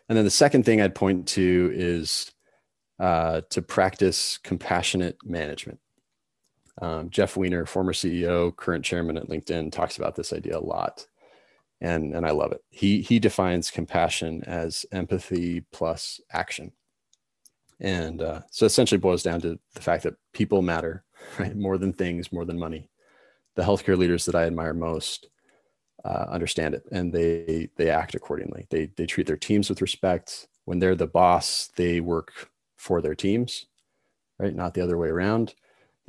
and 0.10 0.18
then 0.18 0.26
the 0.26 0.32
second 0.32 0.64
thing 0.64 0.82
I'd 0.82 0.96
point 0.96 1.28
to 1.30 1.72
is 1.74 2.32
uh, 3.00 3.42
to 3.52 3.62
practice 3.62 4.40
compassionate 4.40 5.18
management. 5.24 5.80
Um, 6.82 7.10
Jeff 7.10 7.38
Weiner, 7.38 7.66
former 7.66 7.94
CEO, 7.94 8.56
current 8.56 8.84
chairman 8.84 9.18
at 9.18 9.28
LinkedIn, 9.28 9.72
talks 9.72 9.98
about 9.98 10.16
this 10.16 10.34
idea 10.34 10.58
a 10.58 10.60
lot, 10.60 11.06
and 11.80 12.16
and 12.16 12.26
I 12.26 12.32
love 12.32 12.52
it. 12.52 12.64
He 12.70 13.02
he 13.02 13.20
defines 13.20 13.70
compassion 13.70 14.44
as 14.46 14.86
empathy 14.92 15.62
plus 15.72 16.20
action, 16.32 16.72
and 17.80 18.22
uh, 18.22 18.42
so 18.50 18.66
essentially 18.66 18.98
boils 18.98 19.24
down 19.24 19.42
to 19.42 19.60
the 19.76 19.82
fact 19.82 20.04
that 20.04 20.16
people 20.34 20.62
matter, 20.62 21.04
right? 21.40 21.56
More 21.56 21.78
than 21.78 21.94
things, 21.94 22.32
more 22.32 22.46
than 22.46 22.58
money. 22.58 22.90
The 23.56 23.64
healthcare 23.64 23.98
leaders 23.98 24.26
that 24.26 24.36
I 24.36 24.46
admire 24.46 24.74
most 24.74 25.28
uh, 26.06 26.26
understand 26.30 26.74
it, 26.74 26.84
and 26.92 27.14
they 27.14 27.70
they 27.76 27.90
act 27.90 28.16
accordingly. 28.16 28.68
They 28.70 28.88
they 28.96 29.06
treat 29.06 29.28
their 29.28 29.38
teams 29.38 29.70
with 29.70 29.82
respect. 29.82 30.48
When 30.66 30.80
they're 30.80 30.96
the 30.96 31.08
boss, 31.08 31.72
they 31.76 32.00
work 32.00 32.50
for 32.78 33.02
their 33.02 33.16
teams, 33.16 33.66
right? 34.38 34.56
Not 34.56 34.74
the 34.74 34.82
other 34.82 34.98
way 34.98 35.10
around 35.10 35.56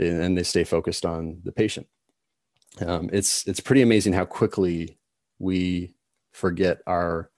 and 0.00 0.36
they 0.36 0.42
stay 0.42 0.64
focused 0.64 1.04
on 1.04 1.40
the 1.44 1.52
patient. 1.52 1.86
Um, 2.80 3.10
it's 3.12 3.46
it's 3.46 3.60
pretty 3.60 3.82
amazing 3.82 4.12
how 4.12 4.24
quickly 4.24 4.98
we 5.38 5.94
forget 6.32 6.80
our 6.86 7.30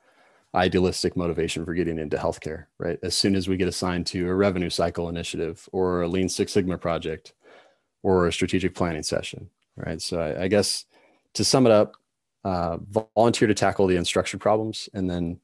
idealistic 0.54 1.16
motivation 1.16 1.64
for 1.64 1.74
getting 1.74 1.98
into 1.98 2.16
healthcare. 2.16 2.66
Right, 2.78 2.98
as 3.02 3.14
soon 3.14 3.34
as 3.34 3.48
we 3.48 3.56
get 3.56 3.68
assigned 3.68 4.06
to 4.08 4.28
a 4.28 4.34
revenue 4.34 4.70
cycle 4.70 5.08
initiative 5.08 5.68
or 5.72 6.02
a 6.02 6.08
Lean 6.08 6.28
Six 6.28 6.52
Sigma 6.52 6.78
project 6.78 7.32
or 8.02 8.26
a 8.26 8.32
strategic 8.32 8.74
planning 8.74 9.02
session. 9.02 9.50
Right, 9.76 10.00
so 10.00 10.20
I, 10.20 10.44
I 10.44 10.48
guess 10.48 10.84
to 11.34 11.44
sum 11.44 11.66
it 11.66 11.72
up, 11.72 11.96
uh, 12.44 12.78
volunteer 13.16 13.48
to 13.48 13.54
tackle 13.54 13.86
the 13.86 13.96
unstructured 13.96 14.40
problems 14.40 14.88
and 14.94 15.08
then 15.08 15.40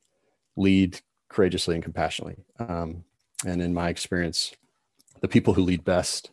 lead 0.57 1.01
courageously 1.29 1.75
and 1.75 1.85
compassionately. 1.85 2.37
Um, 2.59 3.05
and 3.47 3.63
in 3.63 3.73
my 3.73 3.89
experience, 3.89 4.53
the 5.21 5.29
people 5.29 5.55
who 5.55 5.63
lead 5.63 5.85
best 5.85 6.31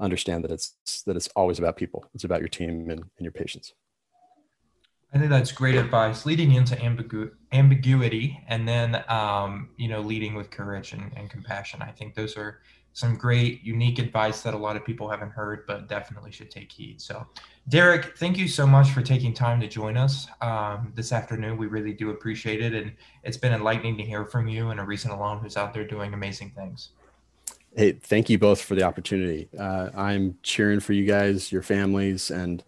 understand 0.00 0.42
that 0.44 0.50
it's 0.50 1.02
that 1.06 1.16
it's 1.16 1.28
always 1.28 1.58
about 1.58 1.76
people. 1.76 2.04
It's 2.14 2.24
about 2.24 2.40
your 2.40 2.48
team 2.48 2.90
and, 2.90 3.00
and 3.00 3.20
your 3.20 3.32
patients. 3.32 3.74
I 5.14 5.18
think 5.18 5.30
that's 5.30 5.52
great 5.52 5.74
advice. 5.74 6.24
Leading 6.24 6.52
into 6.52 6.74
ambigu- 6.76 7.32
ambiguity 7.52 8.40
and 8.48 8.66
then 8.66 9.04
um, 9.08 9.70
you 9.76 9.88
know 9.88 10.00
leading 10.00 10.34
with 10.34 10.50
courage 10.50 10.92
and, 10.92 11.12
and 11.16 11.30
compassion. 11.30 11.82
I 11.82 11.92
think 11.92 12.14
those 12.14 12.36
are 12.36 12.60
some 12.94 13.16
great, 13.16 13.62
unique 13.62 13.98
advice 13.98 14.42
that 14.42 14.54
a 14.54 14.58
lot 14.58 14.76
of 14.76 14.84
people 14.84 15.08
haven't 15.08 15.30
heard, 15.30 15.64
but 15.66 15.88
definitely 15.88 16.30
should 16.30 16.50
take 16.50 16.70
heed. 16.70 17.00
So, 17.00 17.26
Derek, 17.68 18.18
thank 18.18 18.36
you 18.36 18.48
so 18.48 18.66
much 18.66 18.90
for 18.90 19.00
taking 19.00 19.32
time 19.32 19.60
to 19.60 19.68
join 19.68 19.96
us 19.96 20.26
um, 20.40 20.92
this 20.94 21.12
afternoon. 21.12 21.56
We 21.56 21.66
really 21.66 21.92
do 21.92 22.10
appreciate 22.10 22.60
it, 22.60 22.74
and 22.74 22.92
it's 23.22 23.36
been 23.36 23.52
enlightening 23.52 23.96
to 23.98 24.04
hear 24.04 24.24
from 24.24 24.48
you 24.48 24.70
and 24.70 24.80
a 24.80 24.84
recent 24.84 25.14
alum 25.14 25.38
who's 25.38 25.56
out 25.56 25.72
there 25.72 25.86
doing 25.86 26.12
amazing 26.12 26.50
things. 26.50 26.90
Hey, 27.74 27.92
thank 27.92 28.28
you 28.28 28.38
both 28.38 28.60
for 28.60 28.74
the 28.74 28.82
opportunity. 28.82 29.48
Uh, 29.58 29.88
I'm 29.94 30.36
cheering 30.42 30.80
for 30.80 30.92
you 30.92 31.06
guys, 31.06 31.50
your 31.50 31.62
families, 31.62 32.30
and 32.30 32.62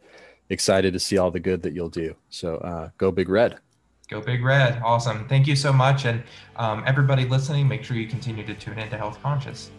excited 0.49 0.95
to 0.95 1.01
see 1.01 1.19
all 1.19 1.31
the 1.31 1.41
good 1.41 1.63
that 1.63 1.75
you'll 1.75 1.91
do. 1.91 2.15
So 2.31 2.57
uh, 2.57 2.89
go 2.97 3.11
Big 3.11 3.29
Red. 3.29 3.59
Go 4.09 4.23
Big 4.23 4.43
Red. 4.43 4.81
Awesome. 4.83 5.29
Thank 5.29 5.47
you 5.47 5.57
so 5.57 5.73
much. 5.73 6.07
And 6.07 6.23
um, 6.57 6.83
everybody 6.87 7.27
listening, 7.27 7.69
make 7.69 7.85
sure 7.85 7.97
you 7.97 8.07
continue 8.07 8.47
to 8.47 8.55
tune 8.55 8.79
into 8.79 8.97
Health 8.97 9.21
Conscious. 9.23 9.71